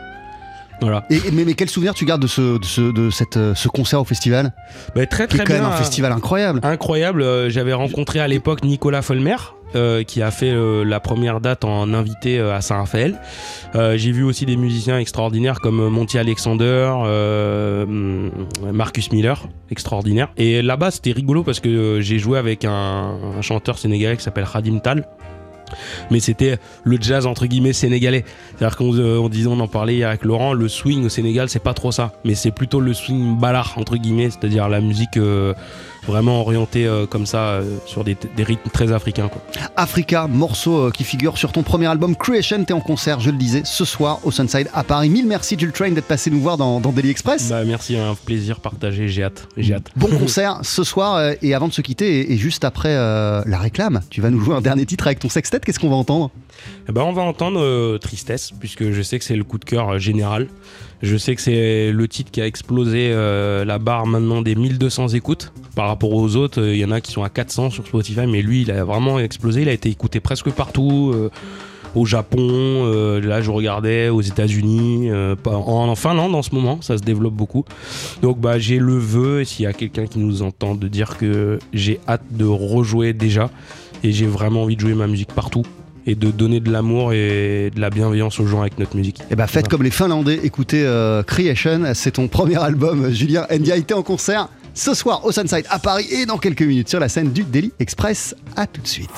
Voilà. 0.79 1.05
et, 1.09 1.19
mais, 1.33 1.43
mais 1.43 1.55
quel 1.55 1.69
souvenir 1.69 1.95
tu 1.95 2.05
gardes 2.05 2.21
de 2.21 2.27
ce, 2.27 2.59
de 2.59 2.63
ce, 2.65 2.81
de 2.91 3.09
cette, 3.09 3.39
ce 3.55 3.67
concert 3.67 3.99
au 3.99 4.03
festival? 4.03 4.53
Bah, 4.95 5.07
très, 5.07 5.25
Qui 5.27 5.35
est 5.35 5.38
très 5.39 5.45
quand 5.47 5.53
bien. 5.53 5.63
même 5.63 5.71
un 5.71 5.75
festival 5.75 6.11
incroyable. 6.11 6.59
Incroyable. 6.61 7.49
J'avais 7.49 7.73
rencontré 7.73 8.19
à 8.19 8.27
l'époque 8.27 8.63
Nicolas 8.63 9.01
Folmer. 9.01 9.38
Euh, 9.76 10.03
qui 10.03 10.22
a 10.22 10.32
fait 10.32 10.51
euh, 10.51 10.86
la 10.86 11.01
première 11.01 11.41
date 11.41 11.65
en 11.65 11.93
invité 11.93 12.39
euh, 12.39 12.55
à 12.55 12.61
Saint-Raphaël. 12.61 13.20
J'ai 13.74 14.11
vu 14.11 14.24
aussi 14.24 14.45
des 14.45 14.57
musiciens 14.57 14.97
extraordinaires 14.97 15.59
comme 15.59 15.89
Monty 15.89 16.18
Alexander, 16.18 16.91
hum, 16.95 18.32
Marcus 18.72 19.11
Miller, 19.11 19.47
extraordinaire. 19.70 20.30
Et 20.38 20.61
là-bas, 20.61 20.91
c'était 20.91 21.11
rigolo 21.11 21.43
parce 21.43 21.59
que 21.59 21.99
j'ai 22.01 22.18
joué 22.18 22.39
avec 22.39 22.65
un, 22.65 23.18
un 23.38 23.41
chanteur 23.41 23.78
sénégalais 23.78 24.18
qui 24.18 24.24
s'appelle 24.24 24.47
Khadim 24.51 24.80
Tal. 24.80 25.05
Mais 26.11 26.20
c'était 26.20 26.57
le 26.84 26.97
jazz 26.99 27.26
entre 27.26 27.45
guillemets 27.45 27.74
sénégalais. 27.74 28.26
C'est-à-dire 28.57 28.78
qu'on 28.78 28.95
euh, 28.95 29.18
on 29.18 29.30
disait, 29.30 29.47
on 29.47 29.59
en 29.59 29.68
parlait 29.68 29.95
hier 29.95 30.09
avec 30.09 30.24
Laurent, 30.26 30.53
le 30.53 30.68
swing 30.68 31.05
au 31.05 31.09
Sénégal, 31.09 31.49
c'est 31.49 31.63
pas 31.63 31.74
trop 31.74 31.91
ça. 31.91 32.13
Mais 32.24 32.36
c'est 32.36 32.51
plutôt 32.51 32.80
le 32.80 32.93
swing 32.93 33.38
ballard 33.38 33.74
entre 33.78 33.97
guillemets, 33.97 34.30
c'est-à-dire 34.30 34.70
la 34.70 34.82
musique 34.82 35.18
euh, 35.18 35.53
vraiment 36.07 36.41
orientée 36.41 36.86
euh, 36.86 37.05
comme 37.05 37.26
ça 37.26 37.38
euh, 37.38 37.78
sur 37.86 38.03
des, 38.03 38.18
des 38.36 38.43
rythmes 38.43 38.70
très 38.70 38.91
africains. 38.91 39.28
Quoi. 39.28 39.41
Africa, 39.76 40.28
morceau 40.28 40.91
qui 40.91 41.03
figure 41.03 41.38
sur 41.38 41.51
ton 41.51 41.63
premier 41.63 41.88
album 41.88 42.15
Creation, 42.15 42.63
t'es 42.63 42.74
en 42.74 42.80
concert, 42.80 43.20
je 43.20 43.30
le 43.30 43.38
disais, 43.38 43.61
ce 43.65 43.86
soir 43.86 44.20
au 44.24 44.32
Sunside 44.32 44.70
à 44.74 44.84
Paris. 44.84 45.09
Mille 45.09 45.28
merci 45.28 45.57
Jules 45.57 45.72
Train 45.72 45.91
d'être 45.91 46.07
passé 46.07 46.30
nous 46.30 46.41
voir 46.41 46.57
dans, 46.57 46.80
dans 46.80 46.91
Daily 46.91 47.09
Express. 47.09 47.49
Bah, 47.49 47.63
merci, 47.65 47.97
un 47.97 48.15
plaisir 48.15 48.59
partagé, 48.59 49.07
j'ai 49.07 49.24
hâte. 49.24 49.47
J'ai 49.57 49.74
hâte. 49.74 49.89
Bon 49.95 50.07
concert 50.20 50.59
ce 50.63 50.84
soir 50.84 51.34
et 51.41 51.53
avant 51.53 51.68
de 51.68 51.74
se 51.74 51.82
quitter 51.82 52.22
et, 52.22 52.34
et 52.34 52.38
juste 52.38 52.63
après 52.63 52.93
la 52.95 53.57
réclame, 53.57 54.01
tu 54.09 54.22
vas 54.22 54.30
nous 54.30 54.39
jouer 54.39 54.55
un 54.55 54.61
dernier 54.61 54.86
titre 54.86 55.07
avec 55.07 55.20
ton 55.20 55.30
sextet, 55.30 55.57
qu'est-ce 55.66 55.80
qu'on 55.80 55.89
va 55.89 55.95
entendre? 55.95 56.32
Eh 56.89 56.91
ben, 56.91 57.03
on 57.03 57.14
va 57.14 57.22
entendre 57.22 57.60
euh, 57.62 57.97
Tristesse, 57.97 58.51
puisque 58.60 58.91
je 58.91 59.01
sais 59.01 59.20
que 59.20 59.26
c'est 59.26 59.36
le 59.36 59.43
coup 59.43 59.58
de 59.58 59.66
cœur 59.66 59.89
euh, 59.89 59.99
général. 59.99 60.47
Je 61.01 61.16
sais 61.18 61.36
que 61.36 61.41
c'est 61.41 61.91
le 61.91 62.08
titre 62.08 62.32
qui 62.32 62.41
a 62.41 62.47
explosé 62.47 63.12
euh, 63.12 63.66
la 63.66 63.78
barre 63.78 64.08
maintenant 64.08 64.41
des 64.41 64.55
1200 64.55 65.10
écoutes. 65.10 65.51
Par 65.76 65.88
rapport 65.88 66.14
aux 66.14 66.36
autres, 66.36 66.64
il 66.64 66.78
y 66.78 66.86
en 66.86 66.91
a 66.91 67.01
qui 67.01 67.12
sont 67.12 67.24
à 67.24 67.30
400 67.30 67.70
sur 67.70 67.86
Spotify, 67.86 68.26
mais 68.28 68.41
lui, 68.41 68.64
il 68.64 68.72
a 68.72 68.84
vraiment 68.84 69.20
explosé. 69.20 69.62
Il 69.62 69.70
a 69.70 69.74
été 69.74 69.89
écouté 69.89 70.20
presque 70.20 70.49
partout. 70.49 71.14
au 71.95 72.05
Japon, 72.05 72.84
là 73.24 73.41
je 73.41 73.49
regardais 73.49 74.10
aux 74.10 74.22
États-Unis, 74.22 75.10
en 75.45 75.95
Finlande 75.95 76.36
en 76.36 76.41
ce 76.41 76.53
moment, 76.53 76.80
ça 76.82 76.97
se 76.97 77.03
développe 77.03 77.34
beaucoup. 77.34 77.64
Donc 78.22 78.39
bah 78.39 78.60
j'ai 78.60 78.78
le 78.78 78.97
vœu, 78.97 79.41
et 79.41 79.45
s'il 79.45 79.64
y 79.64 79.68
a 79.68 79.74
quelqu'un 79.74 80.05
qui 80.05 80.20
nous 80.20 80.41
entend, 80.41 80.76
de 80.76 80.88
dire 80.88 81.18
que 81.18 81.60
j'ai 81.74 81.99
hâte 82.08 82.24
de 82.32 82.45
rejouer 82.45 83.14
déjà, 83.14 83.49
et 84.04 84.12
j'ai 84.12 84.26
vraiment 84.28 84.64
envie 84.64 84.76
de 84.76 84.82
jouer 84.82 84.93
ma 84.93 85.08
musique 85.08 85.34
partout 85.34 85.64
et 86.06 86.16
de 86.16 86.32
donner 86.32 86.60
de 86.62 86.72
l'amour 86.72 87.12
et 87.14 87.70
de 87.76 87.82
la 87.82 87.89
bienveillance 87.89 88.39
aux 88.39 88.48
gens 88.48 88.62
avec 88.62 88.80
notre 88.80 88.95
musique. 88.95 89.20
Eh 89.30 89.36
ben 89.36 89.45
faites 89.45 89.56
Voilà. 89.66 89.68
comme 89.70 89.84
les 89.84 89.91
Finlandais, 89.91 90.39
écoutez 90.43 90.84
euh, 90.86 91.22
Creation, 91.24 91.82
c'est 91.93 92.12
ton 92.12 92.28
premier 92.30 92.56
album, 92.62 93.10
Julien 93.12 93.45
Ndiaye, 93.52 93.84
t'es 93.84 93.93
en 93.93 94.04
concert 94.04 94.48
ce 94.74 94.93
soir 94.93 95.26
au 95.26 95.32
Sunside 95.32 95.66
à 95.70 95.80
Paris 95.80 96.06
et 96.12 96.26
dans 96.26 96.38
quelques 96.38 96.62
minutes 96.62 96.88
sur 96.89 97.00
la 97.00 97.10
scène 97.10 97.32
du 97.32 97.43
Daily 97.43 97.72
Express. 97.80 98.36
À 98.56 98.68
tout 98.68 98.80
de 98.82 98.88
suite. 98.88 99.10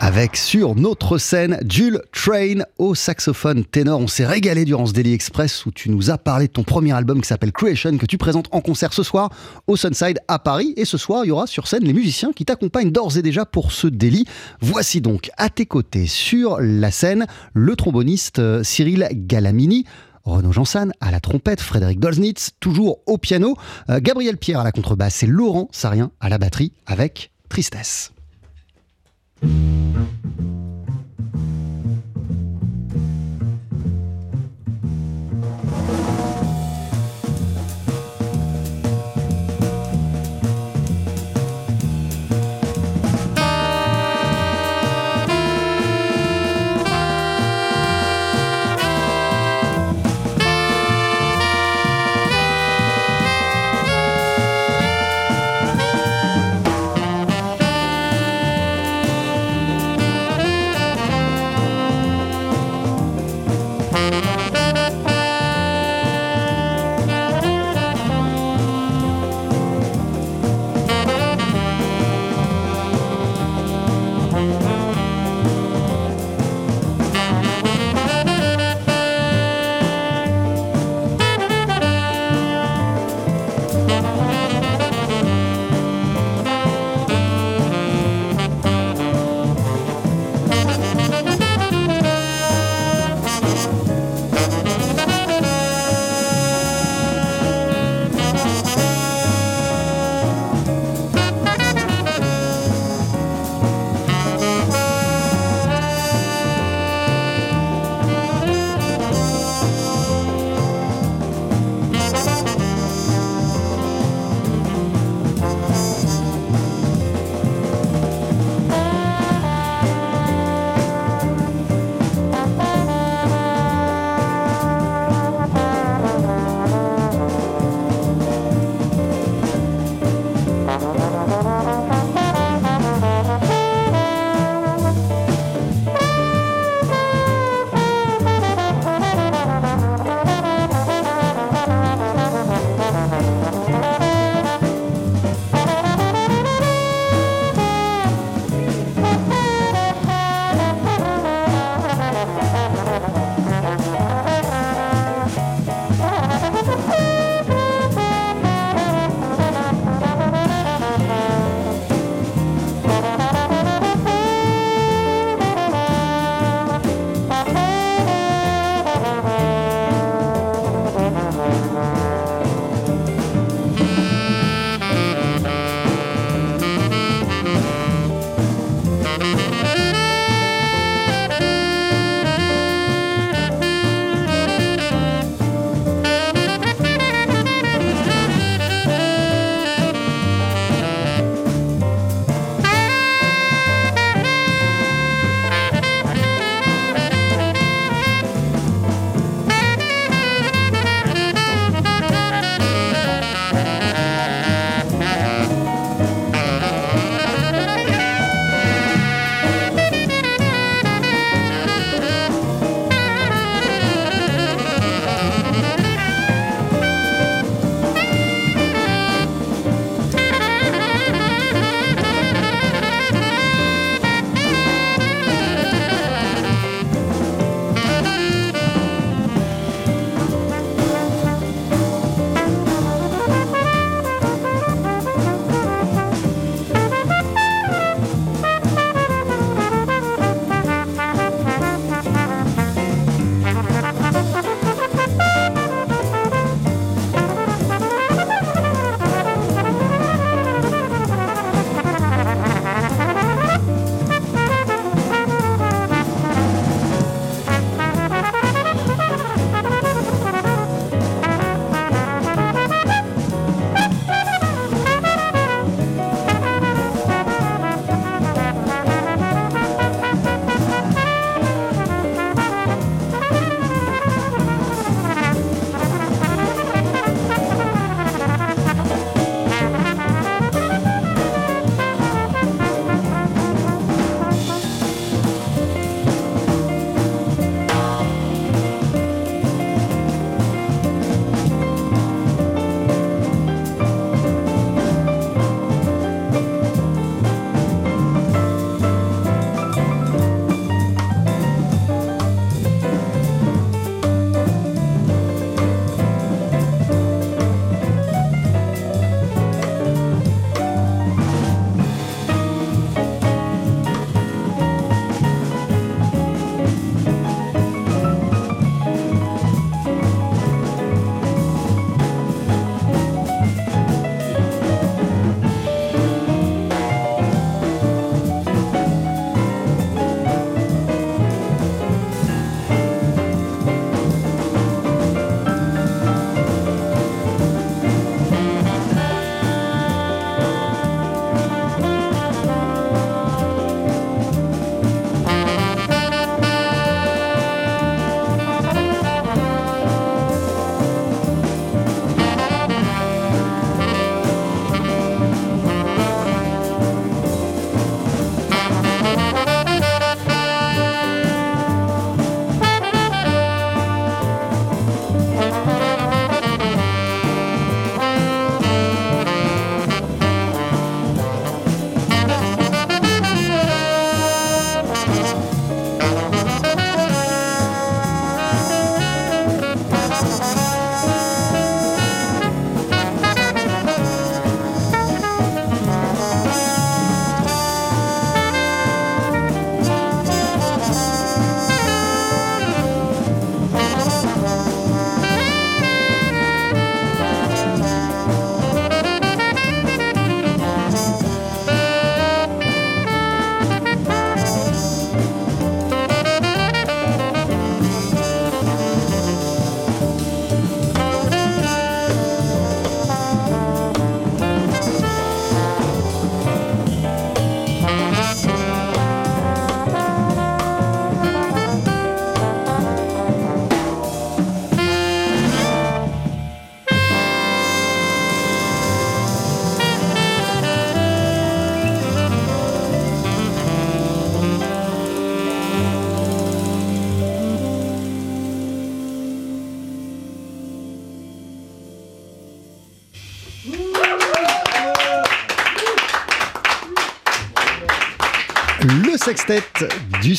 Avec 0.00 0.36
sur 0.36 0.74
notre 0.74 1.16
scène 1.16 1.58
Jules 1.68 2.02
Train 2.12 2.60
au 2.78 2.94
saxophone 2.94 3.64
ténor. 3.64 3.98
On 4.00 4.06
s'est 4.06 4.26
régalé 4.26 4.64
durant 4.64 4.86
ce 4.86 4.92
Daily 4.92 5.14
Express 5.14 5.64
où 5.64 5.70
tu 5.70 5.90
nous 5.90 6.10
as 6.10 6.18
parlé 6.18 6.48
de 6.48 6.52
ton 6.52 6.64
premier 6.64 6.92
album 6.92 7.20
qui 7.20 7.26
s'appelle 7.26 7.50
Creation 7.50 7.96
que 7.96 8.06
tu 8.06 8.18
présentes 8.18 8.48
en 8.52 8.60
concert 8.60 8.92
ce 8.92 9.02
soir 9.02 9.30
au 9.66 9.76
Sunside 9.76 10.20
à 10.28 10.38
Paris. 10.38 10.74
Et 10.76 10.84
ce 10.84 10.98
soir, 10.98 11.24
il 11.24 11.28
y 11.28 11.30
aura 11.30 11.46
sur 11.46 11.66
scène 11.66 11.82
les 11.82 11.94
musiciens 11.94 12.32
qui 12.32 12.44
t'accompagnent 12.44 12.92
d'ores 12.92 13.16
et 13.16 13.22
déjà 13.22 13.46
pour 13.46 13.72
ce 13.72 13.86
Daily. 13.86 14.26
Voici 14.60 15.00
donc 15.00 15.30
à 15.38 15.48
tes 15.48 15.66
côtés 15.66 16.06
sur 16.06 16.58
la 16.60 16.90
scène 16.90 17.26
le 17.54 17.74
tromboniste 17.74 18.38
euh, 18.38 18.62
Cyril 18.62 19.08
Galamini. 19.12 19.86
Renaud 20.24 20.52
Jansan 20.52 20.90
à 21.00 21.10
la 21.10 21.20
trompette, 21.20 21.60
Frédéric 21.60 22.00
Dolznitz 22.00 22.50
toujours 22.60 22.98
au 23.06 23.16
piano, 23.16 23.56
euh, 23.90 24.00
Gabriel 24.02 24.36
Pierre 24.36 24.60
à 24.60 24.64
la 24.64 24.72
contrebasse 24.72 25.22
et 25.22 25.26
Laurent 25.26 25.68
Sarien 25.72 26.10
à 26.20 26.28
la 26.28 26.38
batterie 26.38 26.72
avec 26.86 27.30
Tristesse. 27.48 28.10
Tristesse 28.10 28.15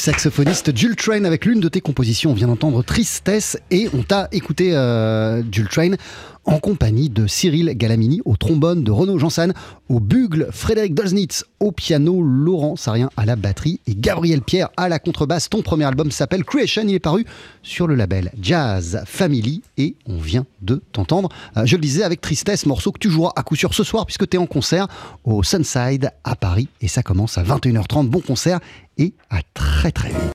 saxophoniste 0.07 0.73
Jules 0.73 0.95
Train 0.95 1.25
avec 1.25 1.43
l'une 1.43 1.59
de 1.59 1.67
tes 1.67 1.81
compositions. 1.81 2.31
On 2.31 2.33
vient 2.33 2.47
d'entendre 2.47 2.81
Tristesse 2.81 3.57
et 3.71 3.89
on 3.93 4.03
t'a 4.03 4.29
écouté 4.31 4.73
euh, 4.73 5.43
Jules 5.51 5.67
Train 5.67 5.95
en 6.45 6.59
compagnie 6.59 7.09
de 7.09 7.27
Cyril 7.27 7.73
Galamini 7.75 8.21
au 8.23 8.37
trombone, 8.37 8.85
de 8.85 8.89
Renaud 8.89 9.19
Janssen 9.19 9.53
au 9.89 9.99
bugle, 9.99 10.47
Frédéric 10.51 10.93
Dolznitz 10.93 11.43
au 11.59 11.73
piano, 11.73 12.21
Laurent 12.21 12.77
Sarien 12.77 13.09
à 13.17 13.25
la 13.25 13.35
batterie 13.35 13.81
et 13.85 13.95
Gabriel 13.95 14.41
Pierre 14.41 14.69
à 14.77 14.87
la 14.87 14.97
contrebasse. 14.97 15.49
Ton 15.49 15.61
premier 15.61 15.83
album 15.83 16.09
s'appelle 16.09 16.45
Creation, 16.45 16.83
il 16.87 16.95
est 16.95 16.99
paru 16.99 17.25
sur 17.61 17.85
le 17.85 17.95
label 17.95 18.31
Jazz 18.41 19.03
Family 19.05 19.61
et 19.77 19.95
on 20.07 20.17
vient 20.17 20.45
de 20.61 20.81
t'entendre, 20.93 21.27
euh, 21.57 21.65
je 21.65 21.75
le 21.75 21.81
disais, 21.81 22.03
avec 22.03 22.21
Tristesse, 22.21 22.65
morceau 22.65 22.93
que 22.93 22.99
tu 22.99 23.09
joueras 23.09 23.33
à 23.35 23.43
coup 23.43 23.57
sûr 23.57 23.73
ce 23.73 23.83
soir 23.83 24.05
puisque 24.05 24.29
tu 24.29 24.37
es 24.37 24.39
en 24.39 24.47
concert 24.47 24.87
au 25.25 25.43
Sunside 25.43 26.11
à 26.23 26.37
Paris 26.37 26.69
et 26.79 26.87
ça 26.87 27.03
commence 27.03 27.37
à 27.37 27.43
21h30. 27.43 28.07
Bon 28.07 28.21
concert 28.21 28.61
et 28.97 29.13
à 29.29 29.41
très 29.53 29.91
très 29.91 30.09
vite. 30.09 30.33